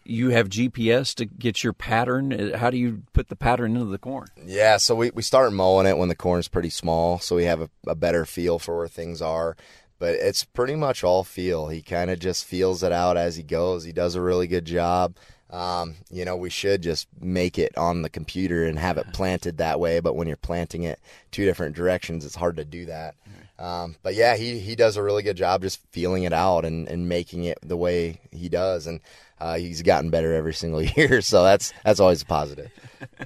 you 0.05 0.31
have 0.31 0.49
GPS 0.49 1.15
to 1.17 1.25
get 1.25 1.63
your 1.65 1.73
pattern. 1.73 2.33
Uh, 2.33 2.59
how 2.59 2.71
do 2.71 2.77
you 2.77 3.03
put 3.13 3.29
the 3.29 3.37
pattern 3.37 3.73
into 3.77 3.87
the 3.87 3.99
corn? 3.99 4.29
Yeah, 4.45 4.77
so 4.77 4.95
we, 4.95 5.11
we 5.11 5.23
start 5.23 5.53
mowing 5.53 5.87
it 5.87 5.99
when 5.99 6.09
the 6.09 6.15
corn's 6.15 6.49
pretty 6.49 6.71
small, 6.71 7.19
so 7.19 7.37
we 7.37 7.45
have 7.45 7.61
a, 7.61 7.71
a 7.87 7.95
better 7.95 8.25
feel 8.25 8.59
for 8.59 8.77
where 8.77 8.89
things 8.89 9.23
are. 9.23 9.57
But 9.99 10.15
it's 10.17 10.45
pretty 10.45 10.75
much 10.75 11.05
all 11.05 11.25
feel. 11.25 11.69
He 11.69 11.81
kind 11.81 12.11
of 12.11 12.19
just 12.19 12.45
feels 12.45 12.83
it 12.83 12.93
out 12.93 13.17
as 13.17 13.37
he 13.37 13.43
goes. 13.43 13.85
He 13.85 13.93
does 13.93 14.17
a 14.17 14.21
really 14.21 14.47
good 14.47 14.65
job. 14.65 15.17
Um, 15.51 15.95
you 16.11 16.25
know, 16.25 16.37
we 16.37 16.51
should 16.51 16.83
just 16.83 17.07
make 17.21 17.59
it 17.59 17.79
on 17.79 18.03
the 18.03 18.11
computer 18.11 18.65
and 18.65 18.79
have 18.79 18.99
it 18.99 19.13
planted 19.13 19.59
that 19.59 19.79
way. 19.79 20.01
But 20.01 20.17
when 20.17 20.27
you're 20.27 20.37
planting 20.37 20.83
it 20.83 20.99
two 21.31 21.45
different 21.45 21.77
directions, 21.77 22.25
it's 22.25 22.35
hard 22.35 22.57
to 22.57 22.65
do 22.65 22.87
that. 22.87 23.15
Um, 23.59 23.97
but 24.03 24.15
yeah, 24.15 24.37
he, 24.37 24.59
he 24.59 24.75
does 24.75 24.97
a 24.97 25.03
really 25.03 25.23
good 25.23 25.37
job 25.37 25.63
just 25.63 25.81
feeling 25.91 26.25
it 26.25 26.33
out 26.33 26.65
and, 26.65 26.89
and 26.89 27.09
making 27.09 27.45
it 27.45 27.59
the 27.63 27.77
way 27.77 28.21
he 28.33 28.49
does. 28.49 28.87
And 28.87 29.01
uh, 29.41 29.57
he's 29.57 29.83
gotten 29.83 30.11
better 30.11 30.35
every 30.35 30.55
single 30.55 30.83
year, 30.97 31.21
so 31.21 31.45
that's 31.45 31.73
that's 31.85 32.01
always 32.01 32.23
a 32.23 32.27
positive. 32.27 32.71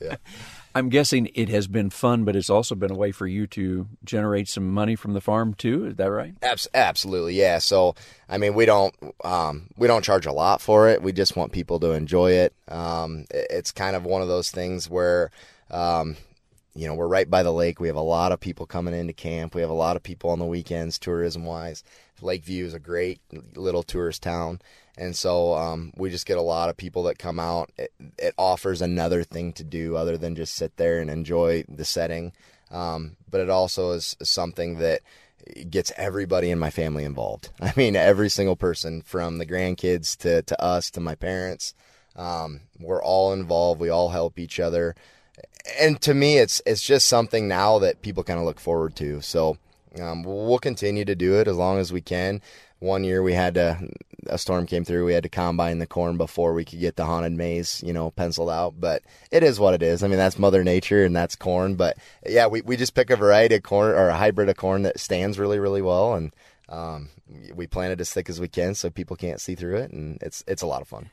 Yeah. 0.01 0.17
I'm 0.75 0.91
guessing 0.91 1.29
it 1.35 1.49
has 1.49 1.67
been 1.67 1.91
fun, 1.91 2.25
but 2.25 2.37
it's 2.37 2.51
also 2.51 2.75
been 2.75 2.93
a 2.93 2.97
way 2.97 3.11
for 3.11 3.27
you 3.27 3.47
to 3.49 3.89
generate 4.05 4.49
some 4.49 4.69
money 4.69 4.95
from 4.95 5.13
the 5.13 5.21
farm 5.21 5.55
too. 5.55 5.87
Is 5.87 5.97
that 5.97 6.11
right? 6.11 6.35
Abs- 6.43 6.69
absolutely, 6.73 7.35
yeah. 7.35 7.59
So, 7.59 7.97
I 8.29 8.39
mean, 8.39 8.55
we 8.55 8.65
don't 8.65 8.95
um, 9.25 9.69
we 9.77 9.89
don't 9.89 10.05
charge 10.05 10.27
a 10.27 10.33
lot 10.33 10.61
for 10.61 10.89
it. 10.89 11.03
We 11.03 11.13
just 11.13 11.37
want 11.37 11.53
people 11.53 11.81
to 11.81 11.93
enjoy 11.93 12.33
it. 12.33 12.55
Um, 12.69 13.25
it's 13.31 13.73
kind 13.73 13.97
of 13.97 14.05
one 14.05 14.23
of 14.23 14.29
those 14.29 14.51
things 14.51 14.89
where. 14.89 15.31
Um, 15.71 16.17
you 16.79 16.87
know, 16.87 16.95
we're 16.95 17.09
right 17.09 17.29
by 17.29 17.43
the 17.43 17.53
lake. 17.53 17.81
We 17.81 17.89
have 17.89 17.97
a 17.97 18.01
lot 18.01 18.31
of 18.31 18.39
people 18.39 18.65
coming 18.65 18.95
into 18.95 19.13
camp. 19.13 19.53
We 19.53 19.63
have 19.63 19.71
a 19.71 19.75
lot 19.75 19.97
of 19.97 20.03
people 20.05 20.31
on 20.31 20.39
the 20.39 20.45
weekends, 20.45 20.97
tourism 20.97 21.45
wise. 21.45 21.83
Lakeview 22.23 22.67
is 22.67 22.75
a 22.75 22.79
great 22.79 23.21
little 23.57 23.83
tourist 23.83 24.23
town. 24.23 24.61
And 24.97 25.17
so 25.17 25.55
um, 25.55 25.93
we 25.97 26.09
just 26.09 26.27
get 26.27 26.39
a 26.39 26.43
lot 26.43 26.69
of 26.69 26.77
people 26.77 27.03
that 27.05 27.19
come 27.19 27.41
out. 27.41 27.71
It, 27.77 27.93
it, 28.17 28.35
offers 28.39 28.81
another 28.81 29.25
thing 29.25 29.53
to 29.55 29.65
do 29.65 29.97
other 29.97 30.17
than 30.17 30.37
just 30.37 30.55
sit 30.55 30.77
there 30.77 31.01
and 31.01 31.11
enjoy 31.11 31.65
the 31.69 31.85
setting. 31.85 32.33
Um, 32.71 33.17
but 33.29 33.41
it 33.41 33.51
also 33.51 33.93
is 33.93 34.17
something 34.23 34.79
that 34.79 35.01
gets 35.69 35.93
everybody 35.97 36.51
in 36.51 36.61
my 36.61 36.71
family 36.71 37.03
involved. 37.03 37.51
I 37.61 37.73
mean, 37.77 37.97
every 37.97 38.29
single 38.29 38.57
person 38.57 39.03
from 39.03 39.39
the 39.39 39.47
grandkids 39.47 40.17
to, 40.19 40.43
to 40.43 40.63
us 40.63 40.91
to 40.93 41.01
my 41.01 41.17
parents. 41.17 41.75
Um, 42.15 42.61
we're 42.79 43.03
all 43.03 43.33
involved. 43.33 43.81
We 43.81 43.89
all 43.89 44.11
help 44.11 44.39
each 44.39 44.61
other. 44.61 44.95
And 45.79 46.01
to 46.03 46.15
me, 46.15 46.39
it's 46.39 46.63
it's 46.67 46.83
just 46.83 47.09
something 47.09 47.49
now 47.49 47.79
that 47.81 48.03
people 48.03 48.25
kind 48.25 48.39
of 48.39 48.45
look 48.45 48.61
forward 48.61 48.97
to. 48.97 49.21
So 49.21 49.59
um, 50.01 50.23
we'll 50.23 50.59
continue 50.59 51.05
to 51.05 51.15
do 51.15 51.39
it 51.39 51.49
as 51.49 51.57
long 51.57 51.79
as 51.79 51.93
we 51.93 52.01
can. 52.01 52.41
One 52.81 53.05
year 53.05 53.23
we 53.23 53.33
had 53.33 53.55
to 53.55 53.89
a 54.27 54.39
storm 54.39 54.67
came 54.67 54.85
through. 54.85 55.07
We 55.07 55.15
had 55.15 55.23
to 55.23 55.29
combine 55.29 55.79
the 55.79 55.87
corn 55.87 56.17
before 56.17 56.53
we 56.53 56.65
could 56.65 56.81
get 56.81 56.97
the 56.97 57.05
haunted 57.05 57.33
maze 57.33 57.83
you 57.85 57.93
know 57.93 58.11
penciled 58.13 58.51
out. 58.51 58.75
But 58.79 59.03
it 59.31 59.43
is 59.43 59.59
what 59.59 59.75
it 59.75 59.83
is. 59.83 60.03
I 60.03 60.09
mean 60.09 60.19
that's 60.19 60.39
mother 60.39 60.63
nature 60.63 61.05
and 61.05 61.15
that's 61.15 61.37
corn. 61.37 61.75
But 61.75 61.97
yeah 62.27 62.47
we, 62.47 62.61
we 62.61 62.77
just 62.77 62.95
pick 62.95 63.11
a 63.11 63.17
variety 63.17 63.57
of 63.57 63.63
corn 63.63 63.91
or 63.91 64.09
a 64.09 64.17
hybrid 64.17 64.49
of 64.49 64.57
corn 64.57 64.83
that 64.83 65.01
stands 65.01 65.39
really 65.39 65.59
really 65.59 65.83
well. 65.83 66.15
And 66.15 66.35
um, 66.69 67.09
we 67.55 67.67
plant 67.67 67.93
it 67.93 68.01
as 68.01 68.13
thick 68.13 68.29
as 68.29 68.41
we 68.41 68.49
can 68.49 68.75
so 68.75 68.91
people 68.91 69.17
can't 69.17 69.41
see 69.41 69.55
through 69.55 69.77
it. 69.79 69.91
And 69.91 70.19
it's 70.23 70.45
it's 70.47 70.63
a 70.63 70.67
lot 70.67 70.83
of 70.83 70.89
fun 70.89 71.11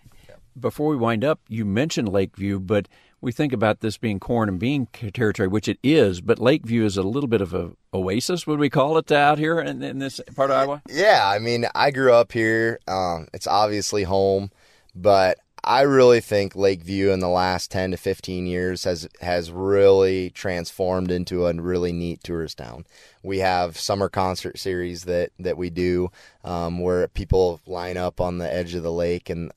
before 0.60 0.90
we 0.90 0.96
wind 0.96 1.24
up 1.24 1.40
you 1.48 1.66
mentioned 1.66 2.08
lakeview 2.10 2.60
but 2.60 2.88
we 3.26 3.32
think 3.32 3.54
about 3.54 3.80
this 3.80 3.98
being 3.98 4.20
corn 4.20 4.50
and 4.50 4.60
bean 4.60 4.86
territory, 4.86 5.48
which 5.48 5.68
it 5.68 5.80
is, 5.82 6.22
but 6.22 6.38
Lakeview 6.38 6.86
is 6.86 6.96
a 6.96 7.02
little 7.02 7.28
bit 7.28 7.42
of 7.42 7.56
a 7.56 7.72
oasis, 7.92 8.46
would 8.46 8.60
we 8.60 8.70
call 8.70 9.00
it 9.00 9.12
out 9.12 9.40
here 9.40 9.60
in, 9.60 9.82
in 9.82 9.98
this 9.98 10.22
part 10.36 10.52
of 10.52 10.58
Iowa? 10.58 10.84
Yeah, 10.88 11.28
I 11.28 11.40
mean, 11.40 11.66
I 11.74 11.90
grew 11.90 12.14
up 12.14 12.32
here. 12.32 12.80
Um, 12.88 13.28
it's 13.34 13.48
obviously 13.48 14.04
home, 14.04 14.52
but 14.94 15.40
I 15.64 15.82
really 15.82 16.22
think 16.22 16.56
Lakeview 16.56 17.10
in 17.10 17.20
the 17.20 17.28
last 17.28 17.72
10 17.72 17.92
to 17.92 17.98
15 17.98 18.46
years 18.46 18.84
has 18.84 19.08
has 19.22 19.50
really 19.50 20.30
transformed 20.30 21.10
into 21.10 21.48
a 21.48 21.54
really 21.54 21.92
neat 21.92 22.24
tourist 22.24 22.60
town. 22.60 22.86
We 23.24 23.40
have 23.40 23.80
summer 23.80 24.08
concert 24.08 24.60
series 24.60 25.06
that 25.06 25.32
that 25.40 25.58
we 25.58 25.72
do 25.72 26.12
um, 26.44 26.80
where 26.80 27.08
people 27.08 27.60
line 27.66 27.98
up 27.98 28.22
on 28.22 28.38
the 28.38 28.54
edge 28.54 28.76
of 28.76 28.84
the 28.84 28.92
lake 28.92 29.32
and 29.32 29.52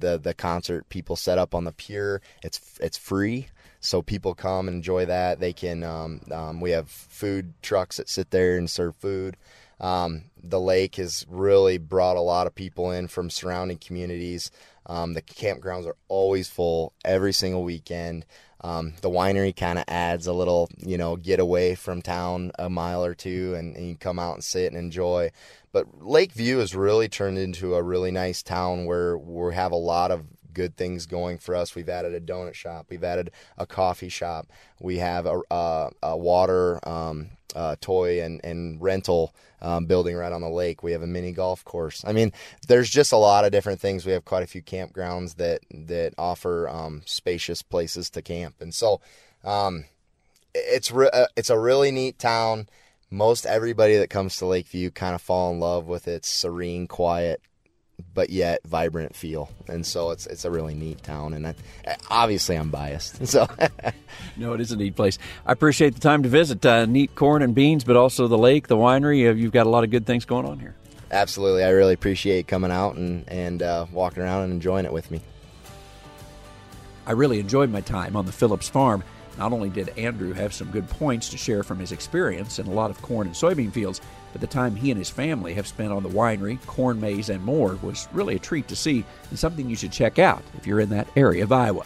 the 0.00 0.18
the 0.18 0.34
concert 0.34 0.88
people 0.88 1.16
set 1.16 1.38
up 1.38 1.54
on 1.54 1.64
the 1.64 1.72
pier. 1.72 2.20
It's 2.42 2.60
it's 2.80 2.98
free, 2.98 3.48
so 3.80 4.02
people 4.02 4.34
come 4.34 4.68
and 4.68 4.76
enjoy 4.76 5.06
that. 5.06 5.40
They 5.40 5.52
can. 5.52 5.82
Um, 5.82 6.20
um, 6.30 6.60
we 6.60 6.70
have 6.72 6.88
food 6.88 7.54
trucks 7.62 7.98
that 7.98 8.08
sit 8.08 8.30
there 8.30 8.56
and 8.56 8.68
serve 8.70 8.96
food. 8.96 9.36
Um, 9.80 10.24
the 10.42 10.60
lake 10.60 10.96
has 10.96 11.26
really 11.28 11.78
brought 11.78 12.16
a 12.16 12.20
lot 12.20 12.46
of 12.46 12.54
people 12.54 12.90
in 12.90 13.08
from 13.08 13.30
surrounding 13.30 13.78
communities. 13.78 14.50
Um, 14.86 15.14
the 15.14 15.22
campgrounds 15.22 15.86
are 15.86 15.96
always 16.08 16.48
full 16.48 16.92
every 17.04 17.32
single 17.32 17.64
weekend. 17.64 18.26
Um, 18.64 18.94
the 19.02 19.10
winery 19.10 19.54
kind 19.54 19.78
of 19.78 19.84
adds 19.88 20.26
a 20.26 20.32
little, 20.32 20.70
you 20.78 20.96
know, 20.96 21.16
get 21.16 21.38
away 21.38 21.74
from 21.74 22.00
town 22.00 22.50
a 22.58 22.70
mile 22.70 23.04
or 23.04 23.14
two 23.14 23.54
and, 23.54 23.76
and 23.76 23.86
you 23.86 23.94
come 23.94 24.18
out 24.18 24.36
and 24.36 24.42
sit 24.42 24.72
and 24.72 24.76
enjoy. 24.78 25.32
But 25.70 26.02
Lakeview 26.02 26.56
has 26.58 26.74
really 26.74 27.06
turned 27.06 27.36
into 27.36 27.74
a 27.74 27.82
really 27.82 28.10
nice 28.10 28.42
town 28.42 28.86
where 28.86 29.18
we 29.18 29.54
have 29.54 29.70
a 29.70 29.76
lot 29.76 30.10
of 30.10 30.24
good 30.54 30.78
things 30.78 31.04
going 31.04 31.36
for 31.36 31.54
us. 31.54 31.74
We've 31.74 31.90
added 31.90 32.14
a 32.14 32.20
donut 32.20 32.54
shop, 32.54 32.86
we've 32.88 33.04
added 33.04 33.32
a 33.58 33.66
coffee 33.66 34.08
shop, 34.08 34.46
we 34.80 34.96
have 34.96 35.26
a, 35.26 35.42
a, 35.50 35.90
a 36.02 36.16
water 36.16 36.80
um, 36.88 37.32
uh, 37.54 37.76
toy 37.82 38.22
and, 38.22 38.40
and 38.44 38.80
rental 38.80 39.34
um, 39.64 39.86
building 39.86 40.14
right 40.14 40.32
on 40.32 40.42
the 40.42 40.48
lake. 40.48 40.82
We 40.82 40.92
have 40.92 41.02
a 41.02 41.06
mini 41.06 41.32
golf 41.32 41.64
course. 41.64 42.04
I 42.06 42.12
mean, 42.12 42.32
there's 42.68 42.90
just 42.90 43.12
a 43.12 43.16
lot 43.16 43.44
of 43.44 43.52
different 43.52 43.80
things. 43.80 44.04
We 44.04 44.12
have 44.12 44.24
quite 44.24 44.42
a 44.42 44.46
few 44.46 44.62
campgrounds 44.62 45.36
that 45.36 45.60
that 45.70 46.14
offer 46.18 46.68
um, 46.68 47.02
spacious 47.06 47.62
places 47.62 48.10
to 48.10 48.22
camp, 48.22 48.56
and 48.60 48.74
so 48.74 49.00
um, 49.42 49.86
it's 50.54 50.92
re- 50.92 51.10
uh, 51.12 51.26
it's 51.36 51.50
a 51.50 51.58
really 51.58 51.90
neat 51.90 52.18
town. 52.18 52.68
Most 53.10 53.46
everybody 53.46 53.96
that 53.96 54.10
comes 54.10 54.36
to 54.36 54.46
Lakeview 54.46 54.90
kind 54.90 55.14
of 55.14 55.22
fall 55.22 55.52
in 55.52 55.60
love 55.60 55.86
with 55.86 56.08
its 56.08 56.28
serene, 56.28 56.86
quiet 56.86 57.40
but 58.14 58.30
yet 58.30 58.60
vibrant 58.66 59.14
feel. 59.14 59.50
And 59.68 59.84
so 59.84 60.10
it's 60.10 60.26
it's 60.26 60.44
a 60.44 60.50
really 60.50 60.74
neat 60.74 61.02
town. 61.02 61.34
And 61.34 61.46
I, 61.46 61.54
obviously, 62.10 62.56
I'm 62.56 62.70
biased. 62.70 63.20
So 63.34 63.48
no, 64.36 64.52
it 64.52 64.60
is 64.60 64.70
a 64.70 64.76
neat 64.76 64.94
place. 64.94 65.18
I 65.44 65.52
appreciate 65.52 65.94
the 65.94 66.00
time 66.00 66.22
to 66.22 66.28
visit. 66.28 66.64
Uh, 66.64 66.86
neat 66.86 67.14
corn 67.14 67.42
and 67.42 67.54
beans, 67.54 67.82
but 67.82 67.96
also 67.96 68.28
the 68.28 68.38
lake, 68.38 68.68
the 68.68 68.76
winery. 68.76 69.28
Uh, 69.28 69.34
you've 69.34 69.52
got 69.52 69.66
a 69.66 69.70
lot 69.70 69.82
of 69.82 69.90
good 69.90 70.06
things 70.06 70.24
going 70.24 70.46
on 70.46 70.60
here. 70.60 70.74
Absolutely, 71.10 71.64
I 71.64 71.70
really 71.70 71.94
appreciate 71.94 72.46
coming 72.46 72.70
out 72.70 72.96
and 72.96 73.28
and 73.28 73.62
uh, 73.62 73.86
walking 73.92 74.22
around 74.22 74.44
and 74.44 74.52
enjoying 74.52 74.84
it 74.84 74.92
with 74.92 75.10
me. 75.10 75.20
I 77.06 77.12
really 77.12 77.40
enjoyed 77.40 77.70
my 77.70 77.80
time 77.80 78.16
on 78.16 78.26
the 78.26 78.32
Phillips 78.32 78.68
farm. 78.68 79.02
Not 79.36 79.52
only 79.52 79.68
did 79.68 79.90
Andrew 79.98 80.32
have 80.32 80.54
some 80.54 80.70
good 80.70 80.88
points 80.88 81.28
to 81.30 81.36
share 81.36 81.62
from 81.62 81.78
his 81.78 81.92
experience 81.92 82.58
in 82.58 82.66
a 82.66 82.70
lot 82.70 82.90
of 82.90 83.02
corn 83.02 83.26
and 83.26 83.34
soybean 83.34 83.72
fields, 83.72 84.00
but 84.34 84.40
the 84.40 84.48
time 84.48 84.74
he 84.74 84.90
and 84.90 84.98
his 84.98 85.10
family 85.10 85.54
have 85.54 85.64
spent 85.64 85.92
on 85.92 86.02
the 86.02 86.08
winery, 86.08 86.60
corn 86.66 87.00
maze, 87.00 87.28
and 87.28 87.44
more 87.44 87.78
was 87.82 88.08
really 88.10 88.34
a 88.34 88.38
treat 88.40 88.66
to 88.66 88.74
see 88.74 89.04
and 89.30 89.38
something 89.38 89.70
you 89.70 89.76
should 89.76 89.92
check 89.92 90.18
out 90.18 90.42
if 90.58 90.66
you're 90.66 90.80
in 90.80 90.88
that 90.88 91.06
area 91.14 91.44
of 91.44 91.52
Iowa. 91.52 91.84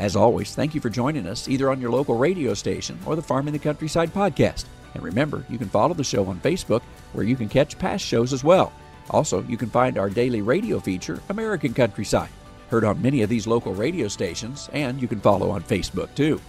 As 0.00 0.16
always, 0.16 0.52
thank 0.52 0.74
you 0.74 0.80
for 0.80 0.90
joining 0.90 1.28
us 1.28 1.48
either 1.48 1.70
on 1.70 1.80
your 1.80 1.92
local 1.92 2.16
radio 2.16 2.54
station 2.54 2.98
or 3.06 3.14
the 3.14 3.22
Farming 3.22 3.52
the 3.52 3.60
Countryside 3.60 4.12
podcast. 4.12 4.64
And 4.94 5.02
remember, 5.04 5.44
you 5.48 5.58
can 5.58 5.68
follow 5.68 5.94
the 5.94 6.02
show 6.02 6.26
on 6.26 6.40
Facebook 6.40 6.82
where 7.12 7.24
you 7.24 7.36
can 7.36 7.48
catch 7.48 7.78
past 7.78 8.04
shows 8.04 8.32
as 8.32 8.42
well. 8.42 8.72
Also, 9.10 9.44
you 9.44 9.56
can 9.56 9.70
find 9.70 9.96
our 9.96 10.10
daily 10.10 10.42
radio 10.42 10.80
feature, 10.80 11.22
American 11.28 11.72
Countryside, 11.72 12.30
heard 12.68 12.82
on 12.82 13.00
many 13.00 13.22
of 13.22 13.30
these 13.30 13.46
local 13.46 13.74
radio 13.74 14.08
stations, 14.08 14.68
and 14.72 15.00
you 15.00 15.06
can 15.06 15.20
follow 15.20 15.50
on 15.50 15.62
Facebook 15.62 16.12
too. 16.16 16.40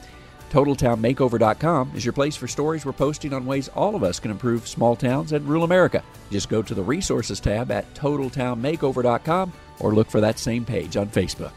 TotalTownMakeover.com 0.51 1.91
is 1.95 2.05
your 2.05 2.13
place 2.13 2.35
for 2.35 2.47
stories 2.47 2.85
we're 2.85 2.93
posting 2.93 3.33
on 3.33 3.45
ways 3.45 3.67
all 3.69 3.95
of 3.95 4.03
us 4.03 4.19
can 4.19 4.31
improve 4.31 4.67
small 4.67 4.95
towns 4.95 5.33
and 5.33 5.45
rural 5.47 5.63
America. 5.63 6.03
Just 6.31 6.49
go 6.49 6.61
to 6.61 6.73
the 6.73 6.83
Resources 6.83 7.39
tab 7.39 7.71
at 7.71 7.93
TotalTownMakeover.com 7.93 9.53
or 9.79 9.93
look 9.93 10.09
for 10.09 10.21
that 10.21 10.39
same 10.39 10.65
page 10.65 10.97
on 10.97 11.07
Facebook. 11.07 11.51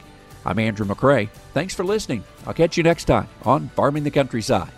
I'm 0.44 0.59
Andrew 0.59 0.87
McCrea. 0.87 1.29
Thanks 1.53 1.74
for 1.74 1.85
listening. 1.85 2.24
I'll 2.46 2.55
catch 2.55 2.76
you 2.76 2.83
next 2.83 3.05
time 3.05 3.29
on 3.44 3.68
Farming 3.70 4.05
the 4.05 4.11
Countryside. 4.11 4.72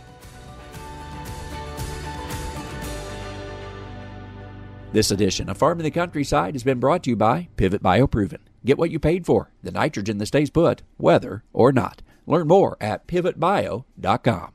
This 4.92 5.10
edition 5.10 5.48
of 5.48 5.56
Farming 5.56 5.84
the 5.84 5.90
Countryside 5.90 6.54
has 6.54 6.64
been 6.64 6.78
brought 6.78 7.04
to 7.04 7.10
you 7.10 7.16
by 7.16 7.48
Pivot 7.56 7.82
BioProven. 7.82 8.40
Get 8.62 8.76
what 8.76 8.90
you 8.90 8.98
paid 8.98 9.24
for, 9.24 9.50
the 9.62 9.70
nitrogen 9.70 10.18
that 10.18 10.26
stays 10.26 10.50
put, 10.50 10.82
whether 10.98 11.44
or 11.54 11.72
not. 11.72 12.02
Learn 12.26 12.48
more 12.48 12.76
at 12.80 13.06
pivotbio.com. 13.06 14.54